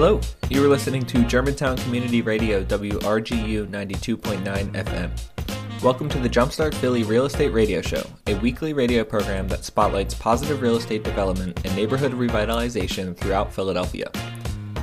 [0.00, 5.82] Hello, you are listening to Germantown Community Radio WRGU 92.9 FM.
[5.82, 10.14] Welcome to the Jumpstart Philly Real Estate Radio Show, a weekly radio program that spotlights
[10.14, 14.08] positive real estate development and neighborhood revitalization throughout Philadelphia.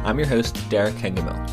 [0.04, 1.48] I'm your host, Derek Hengemel.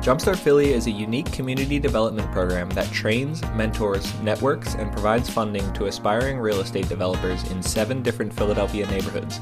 [0.00, 5.72] Jumpstart Philly is a unique community development program that trains, mentors, networks, and provides funding
[5.72, 9.40] to aspiring real estate developers in seven different Philadelphia neighborhoods,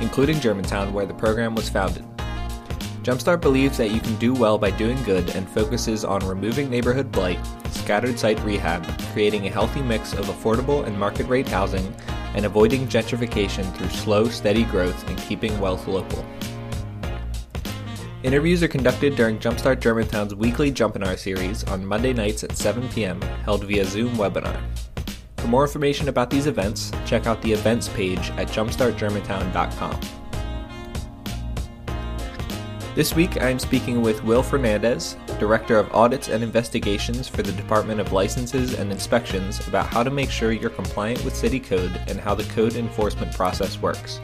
[0.00, 2.06] including Germantown, where the program was founded.
[3.06, 7.12] Jumpstart believes that you can do well by doing good and focuses on removing neighborhood
[7.12, 7.38] blight,
[7.70, 11.94] scattered site rehab, creating a healthy mix of affordable and market rate housing,
[12.34, 16.26] and avoiding gentrification through slow, steady growth and keeping wealth local.
[18.24, 23.22] Interviews are conducted during Jumpstart Germantown's weekly Jumpinar series on Monday nights at 7 p.m.,
[23.44, 24.60] held via Zoom webinar.
[25.36, 30.25] For more information about these events, check out the events page at jumpstartgermantown.com.
[32.96, 37.52] This week, I am speaking with Will Fernandez, Director of Audits and Investigations for the
[37.52, 42.00] Department of Licenses and Inspections, about how to make sure you're compliant with City Code
[42.08, 44.18] and how the code enforcement process works.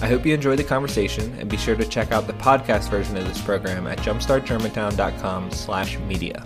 [0.00, 3.16] I hope you enjoy the conversation and be sure to check out the podcast version
[3.16, 6.42] of this program at jumpstartgermantown.com/media.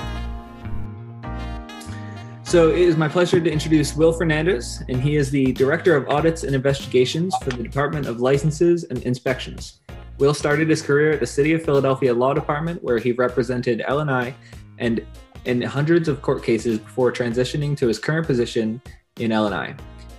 [2.43, 6.09] So it is my pleasure to introduce Will Fernandez, and he is the Director of
[6.09, 9.81] Audits and Investigations for the Department of Licenses and Inspections.
[10.19, 14.35] Will started his career at the City of Philadelphia Law Department, where he represented L&I
[14.79, 15.05] and
[15.45, 18.83] in hundreds of court cases before transitioning to his current position
[19.21, 19.75] in L&I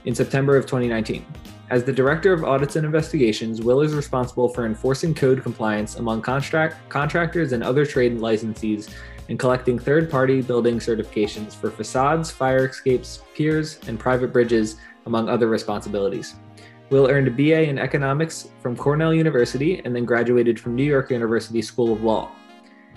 [0.05, 1.25] in September of 2019.
[1.69, 6.21] As the Director of Audits and Investigations, Will is responsible for enforcing code compliance among
[6.21, 8.89] contract, contractors and other trade licensees
[9.27, 15.29] and collecting third party building certifications for facades, fire escapes, piers, and private bridges, among
[15.29, 16.35] other responsibilities.
[16.89, 21.11] Will earned a BA in economics from Cornell University and then graduated from New York
[21.11, 22.31] University School of Law.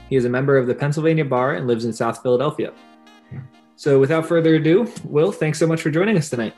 [0.09, 2.73] He is a member of the Pennsylvania Bar and lives in South Philadelphia.
[3.77, 6.55] So, without further ado, Will, thanks so much for joining us tonight.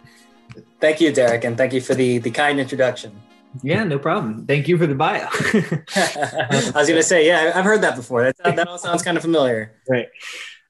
[0.80, 3.20] Thank you, Derek, and thank you for the the kind introduction.
[3.62, 4.46] Yeah, no problem.
[4.46, 5.28] Thank you for the bio.
[5.30, 8.24] I was going to say, yeah, I've heard that before.
[8.24, 9.80] That, that all sounds kind of familiar.
[9.88, 10.08] Right.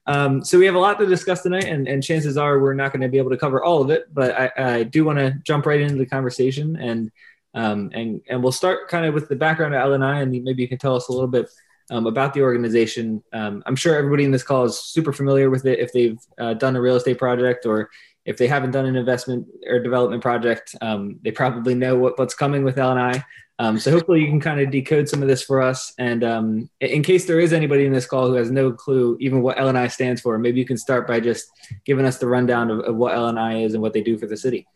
[0.07, 2.91] Um, so we have a lot to discuss tonight, and, and chances are we're not
[2.91, 4.13] going to be able to cover all of it.
[4.13, 7.11] But I, I do want to jump right into the conversation, and
[7.53, 10.67] um, and and we'll start kind of with the background of L&I, and maybe you
[10.67, 11.49] can tell us a little bit
[11.89, 13.23] um, about the organization.
[13.33, 16.53] Um, I'm sure everybody in this call is super familiar with it if they've uh,
[16.55, 17.89] done a real estate project or
[18.25, 20.75] if they haven't done an investment or development project.
[20.81, 23.23] Um, they probably know what, what's coming with L&I.
[23.57, 25.93] Um, so hopefully you can kind of decode some of this for us.
[25.97, 29.41] And um, in case there is anybody in this call who has no clue even
[29.41, 31.49] what L&I stands for, maybe you can start by just
[31.85, 34.35] giving us the rundown of, of what L&I is and what they do for the
[34.35, 34.67] city.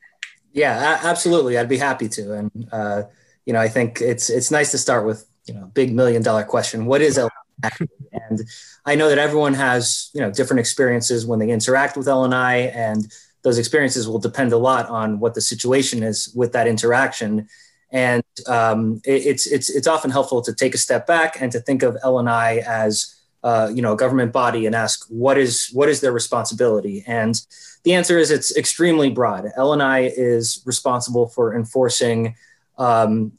[0.54, 1.58] Yeah, absolutely.
[1.58, 2.34] I'd be happy to.
[2.34, 3.04] And, uh,
[3.46, 6.44] you know, I think it's, it's nice to start with, you know, big million dollar
[6.44, 6.86] question.
[6.86, 7.70] What is L&I?
[8.14, 8.42] and
[8.86, 13.12] I know that everyone has, you know, different experiences when they interact with L&I and
[13.42, 17.48] those experiences will depend a lot on what the situation is with that interaction
[17.92, 21.60] and um, it, it's it's it's often helpful to take a step back and to
[21.60, 25.90] think of L&I as uh, you know a government body and ask what is what
[25.90, 27.04] is their responsibility?
[27.08, 27.40] And
[27.84, 29.46] the answer is it's extremely broad.
[29.56, 32.36] L&I is responsible for enforcing
[32.78, 33.32] um,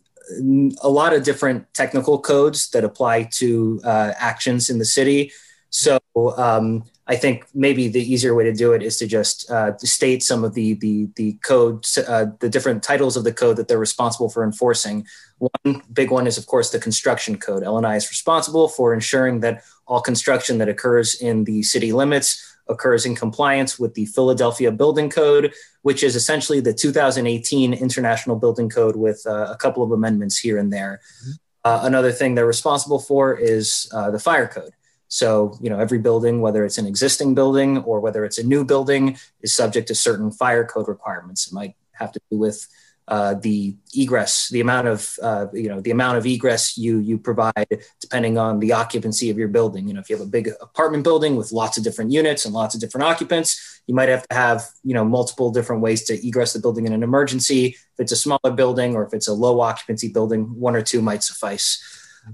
[0.83, 5.33] a lot of different technical codes that apply to uh, actions in the city.
[5.71, 9.77] So um, I think maybe the easier way to do it is to just uh,
[9.79, 13.67] state some of the the the code, uh, the different titles of the code that
[13.67, 15.05] they're responsible for enforcing.
[15.39, 17.65] One big one is, of course, the construction code.
[17.65, 23.05] L&I is responsible for ensuring that all construction that occurs in the city limits occurs
[23.05, 28.95] in compliance with the Philadelphia Building Code, which is essentially the 2018 International Building Code
[28.95, 31.01] with uh, a couple of amendments here and there.
[31.25, 31.31] Mm-hmm.
[31.65, 34.73] Uh, another thing they're responsible for is uh, the fire code.
[35.11, 38.65] So, you know, every building, whether it's an existing building or whether it's a new
[38.65, 41.49] building, is subject to certain fire code requirements.
[41.49, 42.67] It might have to do with
[43.09, 47.19] uh, the egress, the amount of uh, you know the amount of egress you you
[47.19, 47.67] provide,
[48.01, 49.89] depending on the occupancy of your building.
[49.89, 52.55] You know, if you have a big apartment building with lots of different units and
[52.55, 56.25] lots of different occupants, you might have to have you know multiple different ways to
[56.25, 57.75] egress the building in an emergency.
[57.95, 61.03] If it's a smaller building or if it's a low occupancy building, one or two
[61.03, 61.83] might suffice.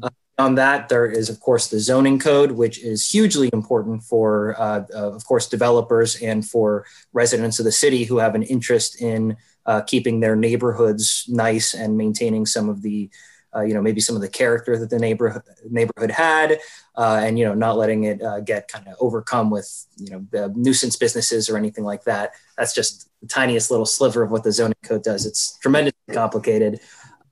[0.02, 4.54] Uh, on that, there is, of course, the zoning code, which is hugely important for,
[4.58, 9.00] uh, uh, of course, developers and for residents of the city who have an interest
[9.00, 13.08] in uh, keeping their neighborhoods nice and maintaining some of the,
[13.56, 16.60] uh, you know, maybe some of the character that the neighborhood neighborhood had,
[16.96, 20.26] uh, and you know, not letting it uh, get kind of overcome with, you know,
[20.30, 22.32] the nuisance businesses or anything like that.
[22.58, 25.24] That's just the tiniest little sliver of what the zoning code does.
[25.24, 26.80] It's tremendously complicated.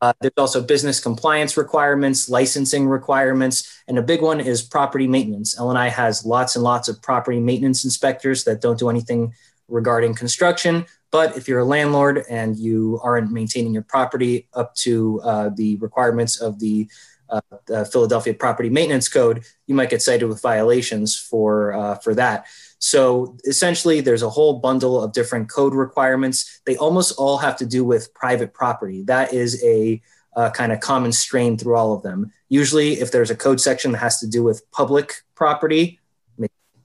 [0.05, 5.59] Uh, there's also business compliance requirements, licensing requirements, and a big one is property maintenance.
[5.59, 9.33] LNI has lots and lots of property maintenance inspectors that don't do anything
[9.67, 10.85] regarding construction.
[11.11, 15.77] But if you're a landlord and you aren't maintaining your property up to uh, the
[15.77, 16.87] requirements of the,
[17.31, 22.15] uh, the, Philadelphia Property Maintenance Code, you might get cited with violations for uh, for
[22.15, 22.45] that.
[22.85, 26.61] So essentially, there's a whole bundle of different code requirements.
[26.67, 29.03] They almost all have to do with private property.
[29.05, 30.03] That is a
[30.37, 32.31] uh, kind of common strain through all of them.
[32.51, 35.99] Usually, if there's a code section that has to do with public property,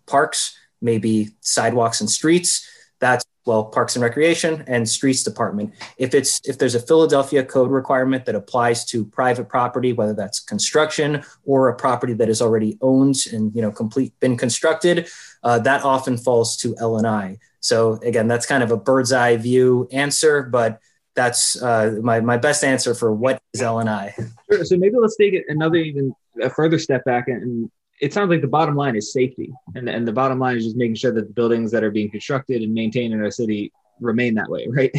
[0.05, 2.65] parks, maybe sidewalks and streets,
[2.99, 7.71] that's well parks and recreation and streets department if it's if there's a philadelphia code
[7.71, 12.77] requirement that applies to private property whether that's construction or a property that is already
[12.81, 15.07] owned and you know complete been constructed
[15.43, 19.87] uh, that often falls to lni so again that's kind of a bird's eye view
[19.91, 20.79] answer but
[21.15, 24.13] that's uh, my, my best answer for what is lni
[24.51, 24.65] sure.
[24.65, 28.47] so maybe let's take another even a further step back and it sounds like the
[28.47, 31.33] bottom line is safety, and and the bottom line is just making sure that the
[31.33, 34.91] buildings that are being constructed and maintained in our city remain that way, right?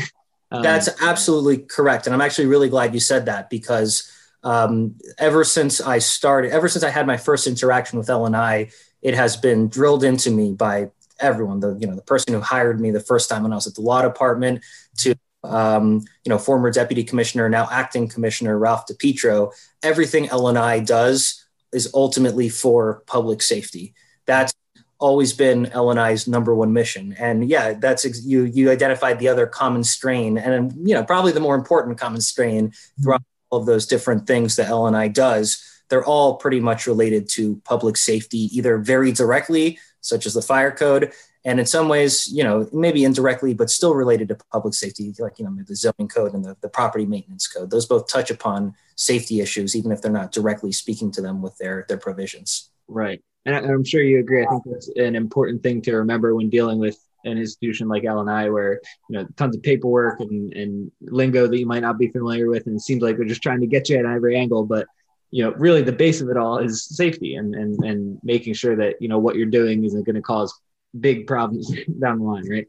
[0.53, 4.11] Um, That's absolutely correct, and I'm actually really glad you said that because
[4.43, 8.73] um, ever since I started, ever since I had my first interaction with LNI,
[9.03, 11.61] it has been drilled into me by everyone.
[11.61, 13.75] The you know the person who hired me the first time when I was at
[13.75, 14.63] the law department
[14.99, 15.15] to
[15.45, 19.55] um, you know former deputy commissioner, now acting commissioner Ralph DiPietro.
[19.83, 21.40] Everything LNI does
[21.73, 23.95] is ultimately for public safety.
[24.27, 24.53] That's
[24.99, 27.15] always been LNI's number one mission.
[27.19, 31.03] And yeah, that's ex- you you identified the other common strain, and um, you know
[31.03, 32.73] probably the more important common strain
[33.03, 35.65] throughout all of those different things that LNI does.
[35.89, 40.71] They're all pretty much related to public safety, either very directly, such as the fire
[40.71, 41.13] code,
[41.45, 45.39] and in some ways, you know, maybe indirectly, but still related to public safety, like
[45.39, 47.71] you know the zoning code and the, the property maintenance code.
[47.71, 51.57] Those both touch upon safety issues, even if they're not directly speaking to them with
[51.57, 52.71] their their provisions.
[52.89, 54.45] Right, and I'm sure you agree.
[54.45, 58.53] I think that's an important thing to remember when dealing with an institution like LNI,
[58.53, 62.49] where you know tons of paperwork and, and lingo that you might not be familiar
[62.49, 64.87] with, and it seems like they're just trying to get you at every angle, but
[65.31, 68.77] you know really the base of it all is safety and and and making sure
[68.77, 70.53] that you know what you're doing isn't going to cause
[70.99, 71.71] big problems
[72.01, 72.69] down the line, right?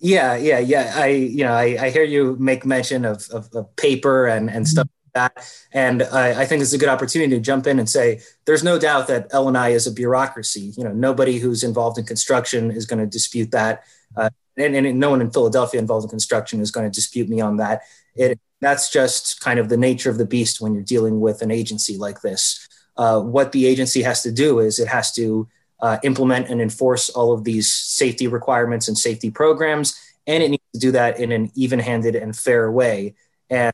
[0.00, 0.92] Yeah, yeah, yeah.
[0.94, 4.66] I, you know, I, I hear you make mention of, of, of paper and, and
[4.66, 5.52] stuff like that.
[5.72, 8.78] And I, I think it's a good opportunity to jump in and say, there's no
[8.78, 10.72] doubt that LNI is a bureaucracy.
[10.76, 13.82] You know, nobody who's involved in construction is going to dispute that.
[14.16, 17.40] Uh, and, and no one in Philadelphia involved in construction is going to dispute me
[17.40, 17.82] on that.
[18.14, 21.50] It, that's just kind of the nature of the beast when you're dealing with an
[21.50, 22.68] agency like this.
[22.96, 25.48] Uh, what the agency has to do is it has to
[25.80, 30.64] uh, implement and enforce all of these safety requirements and safety programs, and it needs
[30.74, 33.14] to do that in an even-handed and fair way.
[33.48, 33.72] And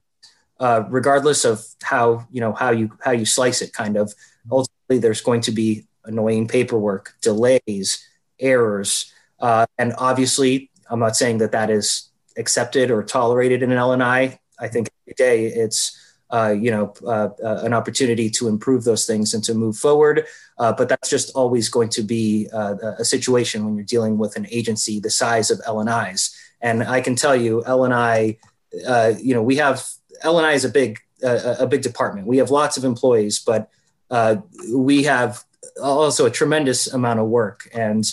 [0.61, 4.13] uh, regardless of how you know how you how you slice it, kind of
[4.51, 8.07] ultimately there's going to be annoying paperwork, delays,
[8.39, 13.79] errors, uh, and obviously I'm not saying that that is accepted or tolerated in an
[13.79, 14.39] LNI.
[14.59, 15.99] I think every day it's
[16.35, 20.27] uh, you know, uh, uh, an opportunity to improve those things and to move forward.
[20.59, 24.35] Uh, but that's just always going to be uh, a situation when you're dealing with
[24.35, 26.37] an agency the size of LNI's.
[26.61, 28.39] And I can tell you, LNI,
[29.23, 29.87] you know, we have
[30.25, 32.27] LNI is a big a big department.
[32.27, 33.71] We have lots of employees, but
[34.73, 35.45] we have
[35.81, 37.69] also a tremendous amount of work.
[37.73, 38.05] And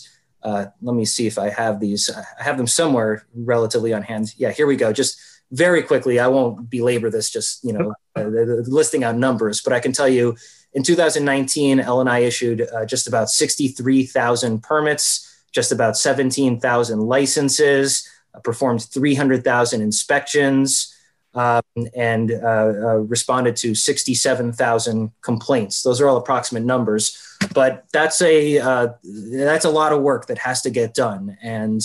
[0.44, 2.08] let me see if I have these.
[2.10, 4.34] I have them somewhere relatively on hand.
[4.38, 4.94] Yeah, here we go.
[4.94, 5.20] Just
[5.52, 9.80] very quickly, I won't belabor this, just you know, uh, listing out numbers, but I
[9.80, 10.36] can tell you,
[10.74, 18.82] in 2019, LNI issued uh, just about 63,000 permits, just about 17,000 licenses, uh, performed
[18.84, 20.96] 300,000 inspections,
[21.34, 21.62] um,
[21.96, 25.82] and uh, uh, responded to 67,000 complaints.
[25.84, 27.18] Those are all approximate numbers,
[27.54, 31.82] but that's a uh, that's a lot of work that has to get done, and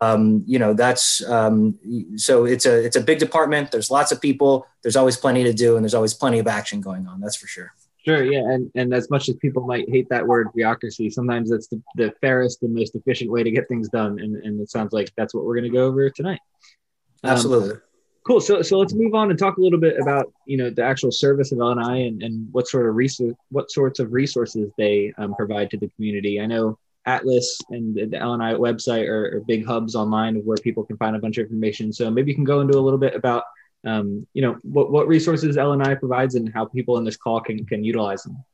[0.00, 1.78] um, you know that's um,
[2.16, 3.70] so it's a it's a big department.
[3.70, 4.66] There's lots of people.
[4.82, 7.46] There's always plenty to do and there's always plenty of action going on that's for
[7.46, 7.72] sure.
[8.04, 11.66] Sure yeah and and as much as people might hate that word bureaucracy sometimes that's
[11.66, 14.92] the, the fairest and most efficient way to get things done and, and it sounds
[14.92, 16.38] like that's what we're going to go over tonight.
[17.24, 17.80] Um, absolutely.
[18.24, 20.84] cool so so let's move on and talk a little bit about you know the
[20.84, 25.12] actual service of lni and, and what sort of resource what sorts of resources they
[25.18, 26.40] um, provide to the community.
[26.40, 30.96] I know Atlas and the LNI website are, are, big hubs online where people can
[30.96, 31.92] find a bunch of information.
[31.92, 33.44] So maybe you can go into a little bit about,
[33.86, 37.64] um, you know, what, what resources LNI provides and how people in this call can,
[37.64, 38.44] can utilize them.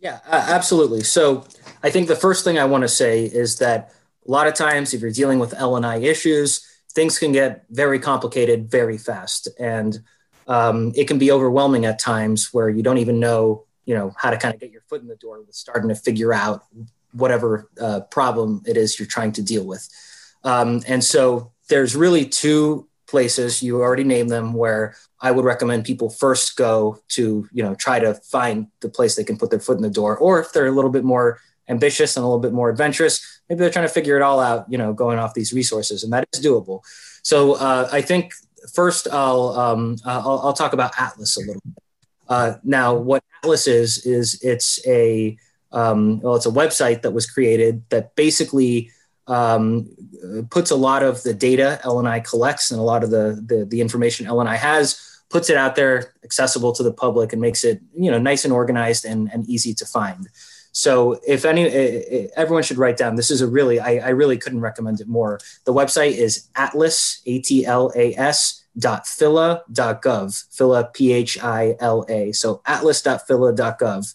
[0.00, 1.02] Yeah, uh, absolutely.
[1.04, 1.44] So
[1.82, 3.92] I think the first thing I want to say is that
[4.26, 8.70] a lot of times if you're dealing with LNI issues, things can get very complicated
[8.70, 9.48] very fast.
[9.58, 9.98] And
[10.48, 14.30] um, it can be overwhelming at times where you don't even know, you know, how
[14.30, 16.64] to kind of get your foot in the door with starting to figure out
[17.18, 19.88] whatever uh, problem it is you're trying to deal with.
[20.44, 25.84] Um, and so there's really two places you already named them where I would recommend
[25.84, 29.60] people first go to, you know, try to find the place they can put their
[29.60, 30.16] foot in the door.
[30.16, 33.60] Or if they're a little bit more ambitious and a little bit more adventurous, maybe
[33.60, 36.28] they're trying to figure it all out, you know, going off these resources, and that
[36.32, 36.80] is doable.
[37.22, 38.32] So uh, I think
[38.74, 41.82] first I'll, um, I'll, I'll talk about Atlas a little bit.
[42.28, 45.36] Uh, now, what Atlas is is it's a
[45.72, 48.90] um, well, it's a website that was created that basically
[49.26, 49.88] um,
[50.50, 53.80] puts a lot of the data LNI collects and a lot of the, the, the
[53.80, 58.10] information LNI has, puts it out there accessible to the public and makes it you
[58.10, 60.28] know nice and organized and, and easy to find.
[60.72, 61.66] So if any,
[62.36, 63.16] everyone should write down.
[63.16, 65.40] This is a really, I, I really couldn't recommend it more.
[65.64, 70.44] The website is Atlas, A T L A S dot phila dot gov.
[70.56, 72.32] Phila, P H I L A.
[72.32, 74.14] So atlas atlas.phila.gov.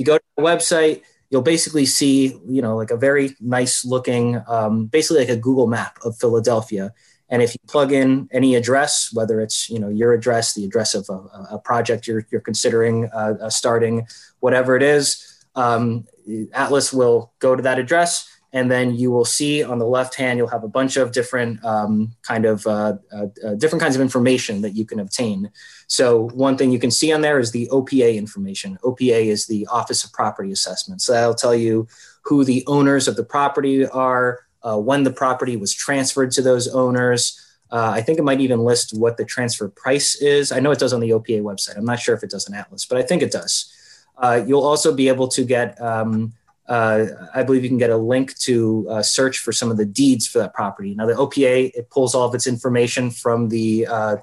[0.00, 4.42] You go to the website, you'll basically see, you know, like a very nice looking,
[4.48, 6.94] um, basically like a Google map of Philadelphia.
[7.28, 10.94] And if you plug in any address, whether it's you know your address, the address
[10.94, 14.06] of a, a project you're, you're considering uh, uh, starting,
[14.40, 16.06] whatever it is, um,
[16.54, 20.36] Atlas will go to that address, and then you will see on the left hand
[20.38, 24.02] you'll have a bunch of different um, kind of uh, uh, uh different kinds of
[24.02, 25.50] information that you can obtain.
[25.86, 28.78] So one thing you can see on there is the OPA information.
[28.84, 31.02] OPA is the Office of Property Assessment.
[31.02, 31.86] So that'll tell you
[32.22, 36.68] who the owners of the property are, uh, when the property was transferred to those
[36.68, 37.40] owners.
[37.70, 40.50] Uh, I think it might even list what the transfer price is.
[40.50, 41.76] I know it does on the OPA website.
[41.76, 43.72] I'm not sure if it does on Atlas, but I think it does.
[44.18, 46.32] Uh, you'll also be able to get, um,
[46.70, 49.84] uh, I believe you can get a link to uh, search for some of the
[49.84, 50.94] deeds for that property.
[50.94, 54.16] Now, the OPA, it pulls all of its information from the uh,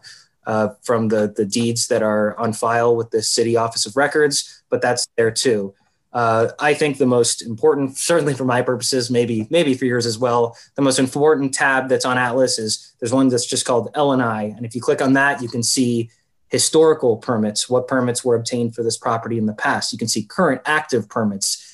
[0.46, 4.64] uh, from the, the deeds that are on file with the City Office of Records,
[4.70, 5.76] but that's there too.
[6.14, 10.18] Uh, I think the most important, certainly for my purposes, maybe maybe for yours as
[10.18, 14.56] well, the most important tab that's on Atlas is there's one that's just called LNI,
[14.56, 16.10] and if you click on that, you can see
[16.48, 19.92] historical permits, what permits were obtained for this property in the past.
[19.92, 21.67] You can see current active permits.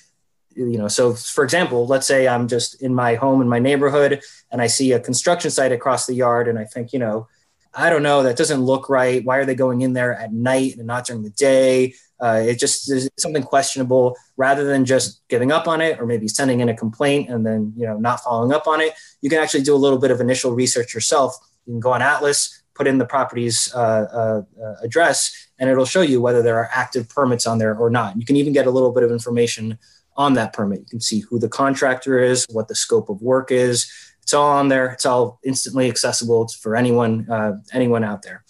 [0.56, 4.22] You know, so for example, let's say I'm just in my home in my neighborhood
[4.52, 7.28] and I see a construction site across the yard, and I think, you know,
[7.74, 9.26] I don't know, that doesn't look right.
[9.26, 11.96] Why are they going in there at night and not during the day?
[12.20, 14.16] Uh, it just is something questionable.
[14.38, 17.74] Rather than just giving up on it or maybe sending in a complaint and then
[17.76, 20.22] you know not following up on it, you can actually do a little bit of
[20.22, 21.36] initial research yourself.
[21.66, 25.86] You can go on Atlas, put in the property's uh, uh, uh address, and it'll
[25.86, 28.18] show you whether there are active permits on there or not.
[28.18, 29.80] You can even get a little bit of information
[30.16, 30.80] on that permit.
[30.80, 33.92] You can see who the contractor is, what the scope of work is,
[34.24, 34.88] it's all on there.
[34.92, 38.44] It's all instantly accessible for anyone uh, anyone out there.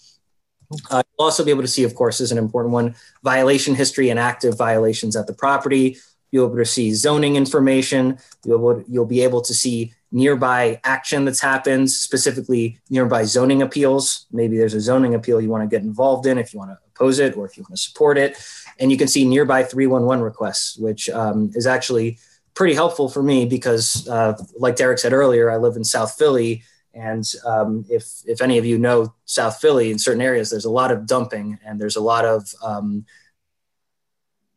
[0.89, 4.09] Uh, you'll also be able to see, of course, is an important one, violation history
[4.09, 5.97] and active violations at the property.
[6.31, 8.17] You'll be able to see zoning information.
[8.45, 14.27] You'll, be, you'll be able to see nearby action that's happened, specifically nearby zoning appeals.
[14.31, 16.77] Maybe there's a zoning appeal you want to get involved in if you want to
[16.87, 18.37] oppose it or if you want to support it.
[18.79, 22.17] And you can see nearby 311 requests, which um, is actually
[22.53, 26.63] pretty helpful for me because, uh, like Derek said earlier, I live in South Philly,
[26.93, 30.71] and um, if if any of you know South Philly, in certain areas, there's a
[30.71, 33.05] lot of dumping, and there's a lot of um,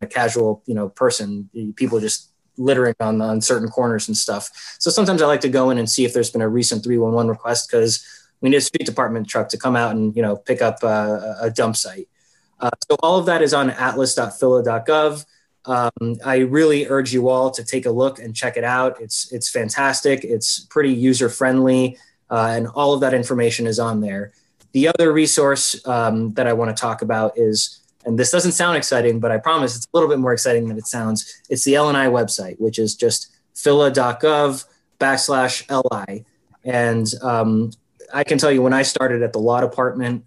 [0.00, 4.50] a casual, you know, person, people just littering on on certain corners and stuff.
[4.78, 7.30] So sometimes I like to go in and see if there's been a recent 311
[7.30, 8.04] request because
[8.40, 11.34] we need a street department truck to come out and you know pick up uh,
[11.40, 12.08] a dump site.
[12.60, 15.24] Uh, so all of that is on atlas.phila.gov.
[15.66, 19.00] Um, I really urge you all to take a look and check it out.
[19.00, 20.24] It's it's fantastic.
[20.24, 21.98] It's pretty user friendly,
[22.30, 24.32] uh, and all of that information is on there.
[24.72, 28.76] The other resource um, that I want to talk about is, and this doesn't sound
[28.76, 31.42] exciting, but I promise it's a little bit more exciting than it sounds.
[31.50, 34.64] It's the LNI website, which is just phila.gov
[35.00, 36.24] backslash li,
[36.64, 37.72] and um,
[38.14, 40.24] I can tell you when I started at the law department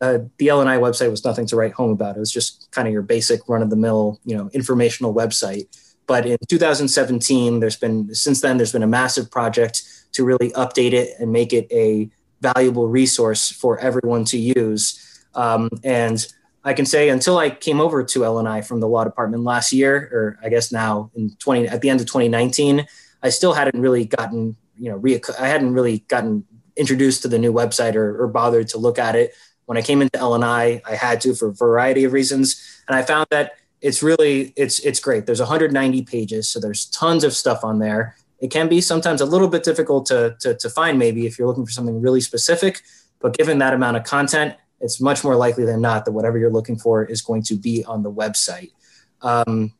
[0.00, 2.16] uh, the LNI website was nothing to write home about.
[2.16, 5.66] It was just kind of your basic run of the mill, you know, informational website.
[6.06, 10.92] But in 2017, there's been since then there's been a massive project to really update
[10.92, 12.10] it and make it a
[12.40, 15.24] valuable resource for everyone to use.
[15.34, 16.26] Um, and
[16.64, 19.96] I can say until I came over to LNI from the law department last year,
[20.12, 22.86] or I guess now in 20 at the end of 2019,
[23.22, 26.44] I still hadn't really gotten you know re- I hadn't really gotten
[26.76, 29.34] introduced to the new website or, or bothered to look at it
[29.72, 33.00] when I came into LNI, I had to for a variety of reasons, and I
[33.00, 35.24] found that it's really it's it's great.
[35.24, 38.14] There's 190 pages, so there's tons of stuff on there.
[38.38, 41.48] It can be sometimes a little bit difficult to, to, to find maybe if you're
[41.48, 42.82] looking for something really specific,
[43.18, 46.50] but given that amount of content, it's much more likely than not that whatever you're
[46.50, 48.72] looking for is going to be on the website.
[49.22, 49.72] Um,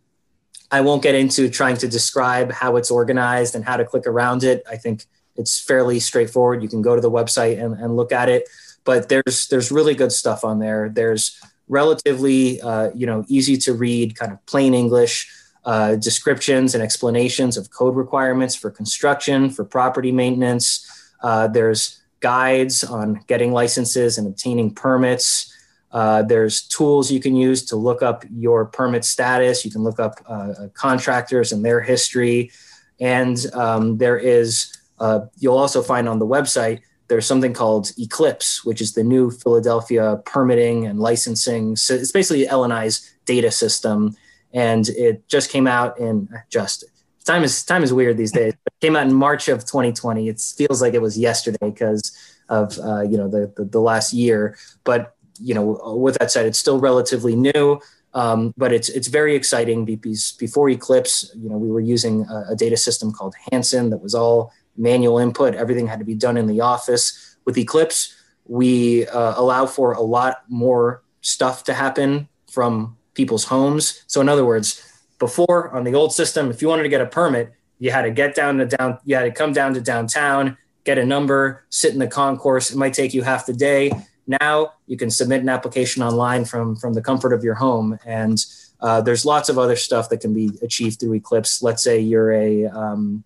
[0.70, 4.42] I won't get into trying to describe how it's organized and how to click around
[4.42, 4.62] it.
[4.66, 5.04] I think
[5.37, 6.62] it's fairly straightforward.
[6.62, 8.49] You can go to the website and, and look at it,
[8.84, 10.88] but there's there's really good stuff on there.
[10.88, 15.30] There's relatively uh, you know easy to read, kind of plain English
[15.64, 20.88] uh, descriptions and explanations of code requirements for construction, for property maintenance.
[21.22, 25.48] Uh, there's guides on getting licenses and obtaining permits.
[25.92, 29.64] Uh, there's tools you can use to look up your permit status.
[29.64, 32.50] You can look up uh, uh contractors and their history.
[32.98, 38.64] And um, there is, uh, you'll also find on the website, there's something called Eclipse,
[38.64, 41.76] which is the new Philadelphia permitting and licensing.
[41.76, 44.16] So it's basically LNI's data system.
[44.52, 46.85] And it just came out in just
[47.25, 48.52] time is time is weird these days.
[48.52, 50.28] It came out in March of 2020.
[50.28, 52.12] It feels like it was yesterday because
[52.49, 54.56] of uh, you know the, the, the last year.
[54.85, 57.80] But you know, with that said, it's still relatively new,
[58.14, 62.52] um, but it's it's very exciting because before Eclipse, you know, we were using a,
[62.52, 65.54] a, data system called Hansen that was all manual input.
[65.54, 67.36] Everything had to be done in the office.
[67.44, 68.14] With Eclipse,
[68.46, 74.04] we uh, allow for a lot more stuff to happen from people's homes.
[74.06, 74.82] So, in other words,
[75.18, 78.10] before on the old system, if you wanted to get a permit, you had to
[78.10, 81.92] get down to down, you had to come down to downtown, get a number, sit
[81.92, 82.70] in the concourse.
[82.70, 83.90] It might take you half the day
[84.26, 88.44] now you can submit an application online from from the comfort of your home, and
[88.80, 91.62] uh, there's lots of other stuff that can be achieved through Eclipse.
[91.62, 93.24] Let's say you're a, um,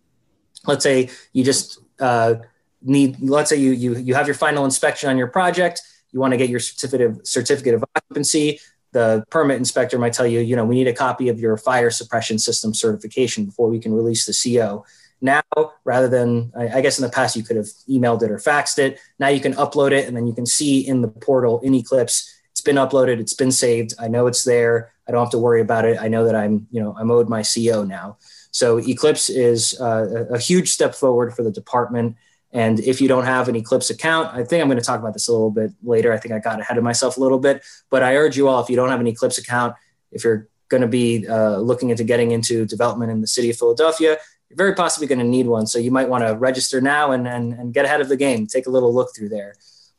[0.66, 2.36] let's say you just uh,
[2.82, 5.82] need, let's say you you you have your final inspection on your project.
[6.12, 8.60] You want to get your certificate certificate of occupancy.
[8.92, 11.90] The permit inspector might tell you, you know, we need a copy of your fire
[11.90, 14.84] suppression system certification before we can release the CO.
[15.20, 15.42] Now,
[15.84, 18.98] rather than, I guess in the past you could have emailed it or faxed it.
[19.18, 22.32] Now you can upload it and then you can see in the portal in Eclipse,
[22.52, 23.94] it's been uploaded, it's been saved.
[23.98, 24.92] I know it's there.
[25.08, 25.98] I don't have to worry about it.
[26.00, 28.18] I know that I'm, you know, I'm owed my CO now.
[28.56, 32.16] So Eclipse is uh, a huge step forward for the department.
[32.52, 35.12] And if you don't have an Eclipse account, I think I'm going to talk about
[35.12, 36.10] this a little bit later.
[36.10, 38.62] I think I got ahead of myself a little bit, but I urge you all,
[38.62, 39.74] if you don't have an Eclipse account,
[40.10, 43.58] if you're going to be uh, looking into getting into development in the city of
[43.58, 44.16] Philadelphia,
[44.48, 45.66] you're very possibly going to need one.
[45.66, 48.46] So you might want to register now and, and, and get ahead of the game.
[48.46, 49.54] Take a little look through there.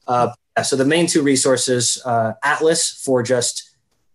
[0.08, 0.30] Uh,
[0.64, 3.67] so the main two resources, uh, Atlas for just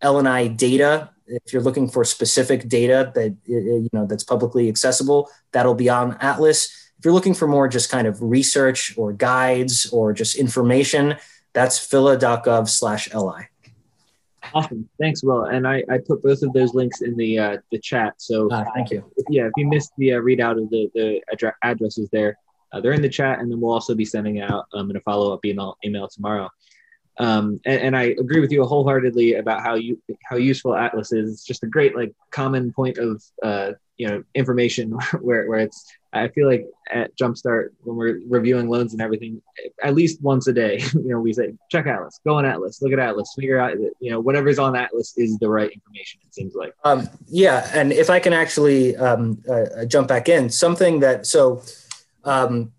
[0.02, 1.10] LNI data.
[1.26, 6.16] If you're looking for specific data that you know that's publicly accessible, that'll be on
[6.20, 6.90] Atlas.
[6.98, 11.16] If you're looking for more just kind of research or guides or just information,
[11.52, 13.48] that's phila.gov/li.
[14.54, 14.88] Awesome.
[15.00, 15.44] Thanks, Will.
[15.44, 18.14] And I, I put both of those links in the uh, the chat.
[18.18, 19.04] So ah, thank you.
[19.30, 22.36] Yeah, if you missed the uh, readout of the, the address addresses there,
[22.72, 25.00] uh, they're in the chat, and then we'll also be sending out um, in a
[25.00, 26.50] follow up email email tomorrow.
[27.18, 31.30] Um, and, and, I agree with you wholeheartedly about how you how useful Atlas is.
[31.30, 35.84] It's just a great like common point of uh, you know information where where it's
[36.14, 39.40] I feel like at Jumpstart when we're reviewing loans and everything,
[39.82, 42.92] at least once a day, you know, we say check Atlas, go on Atlas, look
[42.92, 46.20] at Atlas, figure out that you know whatever's on Atlas is the right information.
[46.24, 46.74] It seems like.
[46.84, 51.62] Um, yeah, and if I can actually um, uh, jump back in, something that so
[52.24, 52.72] um,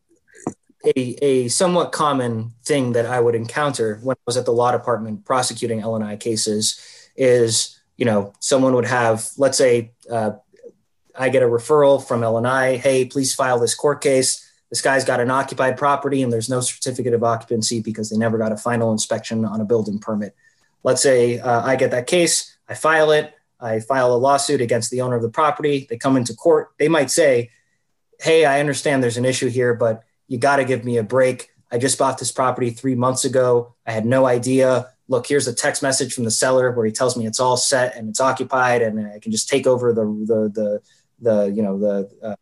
[0.86, 4.72] a a somewhat common thing that I would encounter when I was at the law
[4.72, 6.80] department prosecuting LNI cases
[7.16, 10.32] is you know someone would have let's say uh,
[11.16, 12.78] I get a referral from LNI.
[12.78, 14.50] Hey, please file this court case.
[14.70, 18.40] This guy's got an occupied property and there's no certificate of occupancy because they never
[18.40, 20.36] got a final inspection on a building permit.
[20.84, 24.90] Let's say uh, I get that case, I file it, I file a lawsuit against
[24.90, 25.86] the owner of the property.
[25.90, 26.72] They come into court.
[26.80, 27.52] They might say,
[28.20, 31.52] Hey, I understand there's an issue here, but you got to give me a break.
[31.72, 33.76] I just bought this property three months ago.
[33.86, 34.90] I had no idea.
[35.08, 37.96] Look, here's a text message from the seller where he tells me it's all set
[37.96, 40.82] and it's occupied, and I can just take over the the the
[41.20, 42.36] the you know the, uh,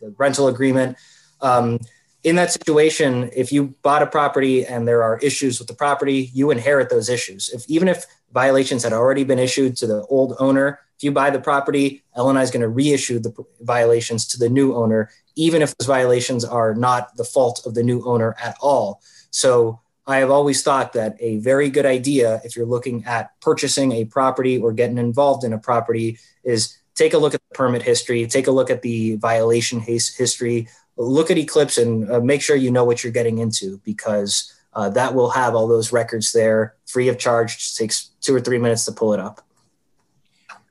[0.00, 0.96] the rental agreement.
[1.42, 1.80] Um,
[2.24, 6.30] in that situation, if you bought a property and there are issues with the property,
[6.32, 7.50] you inherit those issues.
[7.50, 11.30] If even if violations had already been issued to the old owner, if you buy
[11.30, 15.76] the property, LNI is going to reissue the violations to the new owner, even if
[15.76, 19.02] those violations are not the fault of the new owner at all.
[19.30, 23.92] So I have always thought that a very good idea, if you're looking at purchasing
[23.92, 27.82] a property or getting involved in a property, is take a look at the permit
[27.82, 32.56] history, take a look at the violation history, look at Eclipse and uh, make sure
[32.56, 36.74] you know what you're getting into because uh, that will have all those records there
[36.86, 37.54] free of charge.
[37.56, 39.45] It takes two or three minutes to pull it up.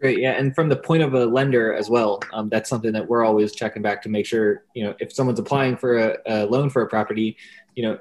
[0.02, 3.08] Great, yeah, and from the point of a lender as well, um, that's something that
[3.08, 6.46] we're always checking back to make sure you know if someone's applying for a, a
[6.46, 7.38] loan for a property,
[7.76, 8.00] you know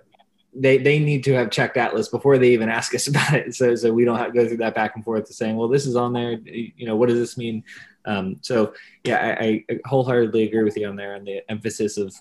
[0.54, 3.54] they they need to have checked Atlas before they even ask us about it.
[3.54, 5.68] So so we don't have to go through that back and forth to saying, well,
[5.68, 6.33] this is on there.
[6.33, 7.62] You know, what does this mean?
[8.07, 12.14] Um, so yeah, I, I, wholeheartedly agree with you on there on the emphasis of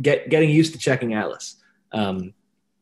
[0.00, 1.56] get getting used to checking Atlas.
[1.92, 2.34] Um,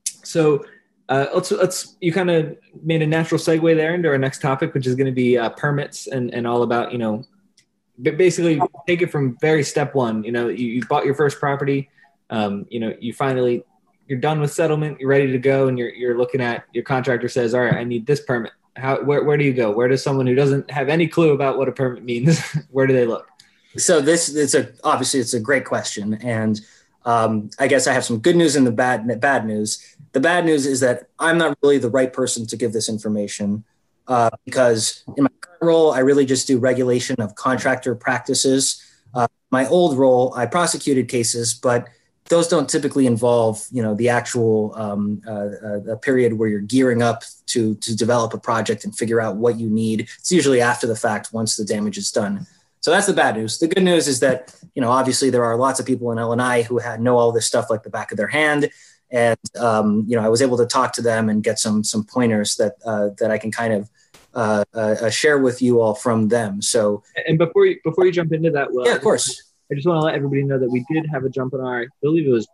[0.05, 0.65] so
[1.13, 4.73] uh, let's let's you kind of made a natural segue there into our next topic,
[4.73, 7.23] which is going to be uh, permits and and all about you know
[8.01, 10.25] basically take it from very step one.
[10.25, 11.91] You know, you, you bought your first property.
[12.31, 13.63] Um, you know, you finally
[14.07, 17.29] you're done with settlement, you're ready to go, and you're you're looking at your contractor
[17.29, 18.53] says, all right, I need this permit.
[18.77, 19.71] How where where do you go?
[19.71, 22.95] Where does someone who doesn't have any clue about what a permit means, where do
[22.95, 23.29] they look?
[23.77, 26.59] So this it's a obviously it's a great question, and
[27.05, 29.92] um, I guess I have some good news and the bad bad news.
[30.13, 33.65] The bad news is that I'm not really the right person to give this information
[34.09, 38.83] uh, because in my current role, I really just do regulation of contractor practices.
[39.15, 41.89] Uh, my old role, I prosecuted cases, but
[42.29, 47.03] those don't typically involve, you know, the actual um, uh, uh, period where you're gearing
[47.03, 50.09] up to to develop a project and figure out what you need.
[50.19, 52.47] It's usually after the fact, once the damage is done.
[52.81, 53.59] So that's the bad news.
[53.59, 56.63] The good news is that, you know, obviously there are lots of people in L&I
[56.63, 58.71] who had know all this stuff like the back of their hand.
[59.13, 62.05] And, um, you know, I was able to talk to them and get some, some
[62.05, 63.91] pointers that, uh, that I can kind of
[64.35, 66.63] uh, uh, share with you all from them.
[66.63, 69.53] So, and before you, before you jump into that, well, yeah, of course.
[69.71, 72.27] I just want to let everybody know that we did have a Jumpinar, I believe
[72.27, 72.49] it was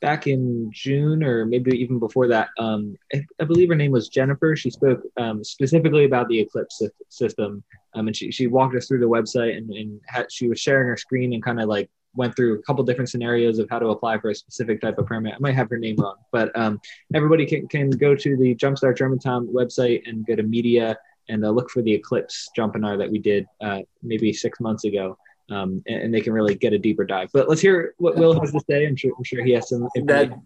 [0.00, 2.48] back in June or maybe even before that.
[2.58, 4.54] Um, I, I, believe her name was Jennifer.
[4.56, 7.62] She spoke um, specifically about the Eclipse system,
[7.94, 10.86] um, and she she walked us through the website and, and had, she was sharing
[10.86, 13.88] her screen and kind of like went through a couple different scenarios of how to
[13.88, 15.34] apply for a specific type of permit.
[15.34, 16.80] I might have her name wrong, but um,
[17.14, 20.96] everybody can, can go to the Jumpstart Germantown website and go to media
[21.28, 25.18] and uh, look for the Eclipse Jumpinar that we did uh, maybe six months ago
[25.50, 27.30] um, and, and, they can really get a deeper dive.
[27.32, 28.86] But let's hear what Will has to say.
[28.86, 29.88] I'm sure, I'm sure he has some.
[29.94, 30.36] That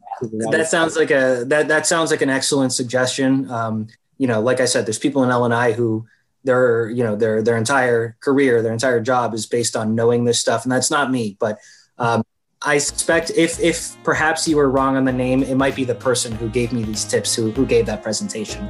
[0.51, 3.51] that sounds like a that that sounds like an excellent suggestion.
[3.51, 6.07] Um, you know, like I said, there's people in L&I who
[6.45, 10.41] their you know their their entire career, their entire job is based on knowing this
[10.41, 11.37] stuff, and that's not me.
[11.39, 11.59] But
[11.99, 12.23] um,
[12.63, 15.95] I suspect if if perhaps you were wrong on the name, it might be the
[15.95, 18.69] person who gave me these tips who who gave that presentation.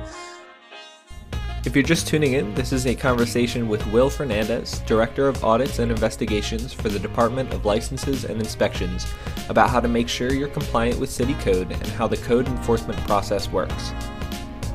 [1.67, 5.79] If you're just tuning in, this is a conversation with Will Fernandez, Director of Audits
[5.79, 9.07] and Investigations for the Department of Licenses and Inspections,
[9.51, 12.99] about how to make sure you're compliant with city code and how the code enforcement
[13.07, 13.93] process works.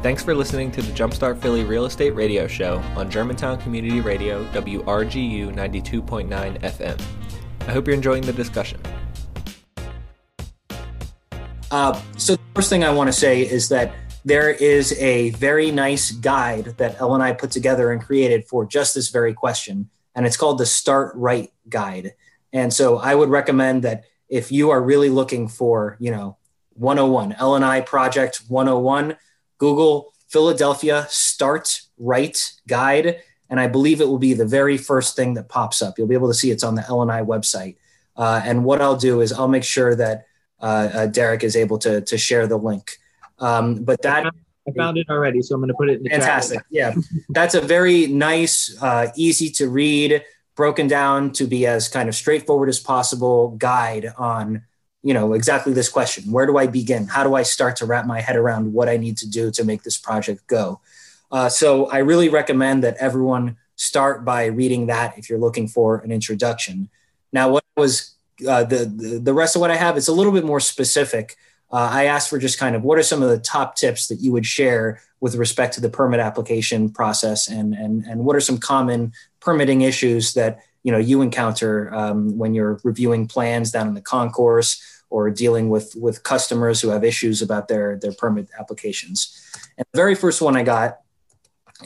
[0.06, 4.46] Thanks for listening to the Jumpstart Philly Real Estate Radio Show on Germantown Community Radio,
[4.52, 7.02] WRGU 92.9 FM.
[7.62, 8.80] I hope you're enjoying the discussion.
[11.72, 15.72] Uh, so, the first thing I want to say is that there is a very
[15.72, 19.90] nice guide that L&I put together and created for just this very question.
[20.14, 22.14] And it's called the Start Right Guide.
[22.54, 26.38] And so I would recommend that if you are really looking for, you know,
[26.76, 29.18] 101, L&I Project 101,
[29.58, 33.22] Google Philadelphia Start Right Guide.
[33.50, 35.98] And I believe it will be the very first thing that pops up.
[35.98, 37.76] You'll be able to see it's on the L&I website.
[38.18, 40.26] Uh, and what I'll do is I'll make sure that
[40.60, 42.98] uh, uh, Derek is able to, to share the link.
[43.40, 44.26] Um, but that
[44.68, 46.60] I found it already, so I'm going to put it in the fantastic.
[46.60, 46.66] Chat.
[46.72, 46.96] Yeah,
[47.30, 50.24] that's a very nice, uh, easy to read,
[50.56, 54.64] broken down to be as kind of straightforward as possible guide on
[55.06, 57.08] you know exactly this question: Where do I begin?
[57.08, 59.64] How do I start to wrap my head around what I need to do to
[59.64, 60.82] make this project go?
[61.32, 66.00] Uh, so I really recommend that everyone start by reading that if you're looking for
[66.00, 66.90] an introduction.
[67.32, 68.16] Now, what was
[68.48, 69.96] uh, the, the the rest of what I have?
[69.96, 71.38] It's a little bit more specific
[71.72, 74.22] uh, I asked for just kind of what are some of the top tips that
[74.22, 78.42] you would share with respect to the permit application process, and and and what are
[78.42, 83.88] some common permitting issues that you know you encounter um, when you're reviewing plans down
[83.88, 84.82] in the concourse
[85.16, 89.18] or dealing with with customers who have issues about their their permit applications.
[89.78, 91.00] And the very first one I got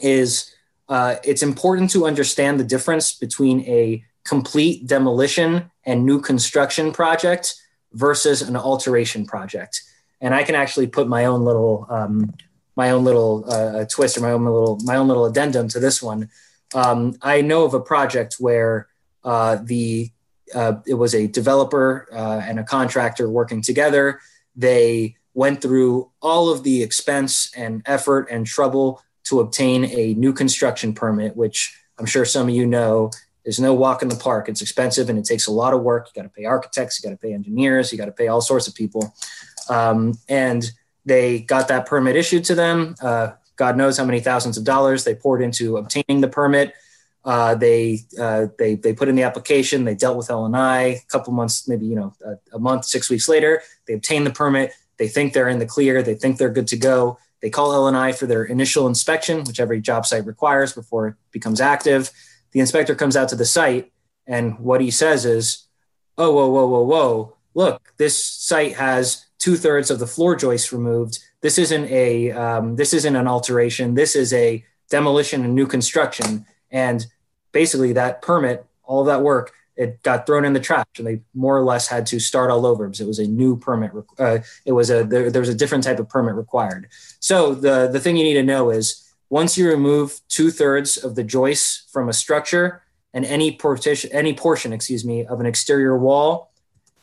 [0.02, 0.52] is
[0.88, 7.54] uh, it's important to understand the difference between a complete demolition and new construction project
[7.92, 9.82] versus an alteration project.
[10.20, 12.34] And I can actually put my own little um,
[12.74, 16.02] my own little uh, twist or my own little my own little addendum to this
[16.02, 16.30] one.
[16.74, 18.88] Um, I know of a project where
[19.22, 20.10] uh, the
[20.54, 24.20] uh, it was a developer uh, and a contractor working together.
[24.56, 30.32] They went through all of the expense and effort and trouble to obtain a new
[30.32, 33.10] construction permit, which I'm sure some of you know
[33.44, 34.48] there's no walk in the park.
[34.48, 36.08] It's expensive and it takes a lot of work.
[36.08, 38.40] You got to pay architects, you got to pay engineers, you got to pay all
[38.40, 39.14] sorts of people.
[39.68, 40.70] Um, and
[41.04, 42.94] they got that permit issued to them.
[43.00, 46.74] Uh, God knows how many thousands of dollars they poured into obtaining the permit.
[47.24, 49.84] Uh, they uh, they they put in the application.
[49.84, 50.80] They dealt with L&I.
[50.82, 54.30] A couple months, maybe you know, a, a month, six weeks later, they obtain the
[54.30, 54.72] permit.
[54.96, 56.02] They think they're in the clear.
[56.02, 57.18] They think they're good to go.
[57.40, 61.60] They call L&I for their initial inspection, which every job site requires before it becomes
[61.60, 62.10] active.
[62.52, 63.92] The inspector comes out to the site,
[64.26, 65.66] and what he says is,
[66.16, 67.36] "Oh, whoa, whoa, whoa, whoa!
[67.54, 71.18] Look, this site has two thirds of the floor joists removed.
[71.40, 73.94] This isn't a um, this isn't an alteration.
[73.94, 77.06] This is a demolition and new construction." And
[77.52, 81.20] basically, that permit, all of that work, it got thrown in the trash, and they
[81.32, 83.92] more or less had to start all over because it was a new permit.
[84.18, 86.88] Uh, it was a there, there was a different type of permit required.
[87.18, 91.14] So the the thing you need to know is once you remove two thirds of
[91.14, 92.82] the joists from a structure
[93.14, 96.50] and any portion any portion, excuse me, of an exterior wall,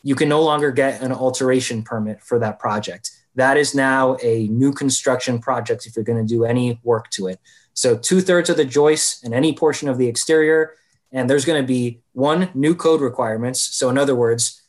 [0.04, 3.10] you can no longer get an alteration permit for that project.
[3.34, 7.26] That is now a new construction project if you're going to do any work to
[7.26, 7.40] it.
[7.78, 10.74] So two thirds of the joists and any portion of the exterior.
[11.12, 13.62] And there's going to be one new code requirements.
[13.62, 14.60] So in other words,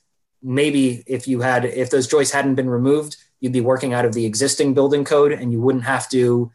[0.44, 4.14] maybe if you had, if those joists hadn't been removed, you'd be working out of
[4.14, 6.52] the existing building code and you wouldn't have to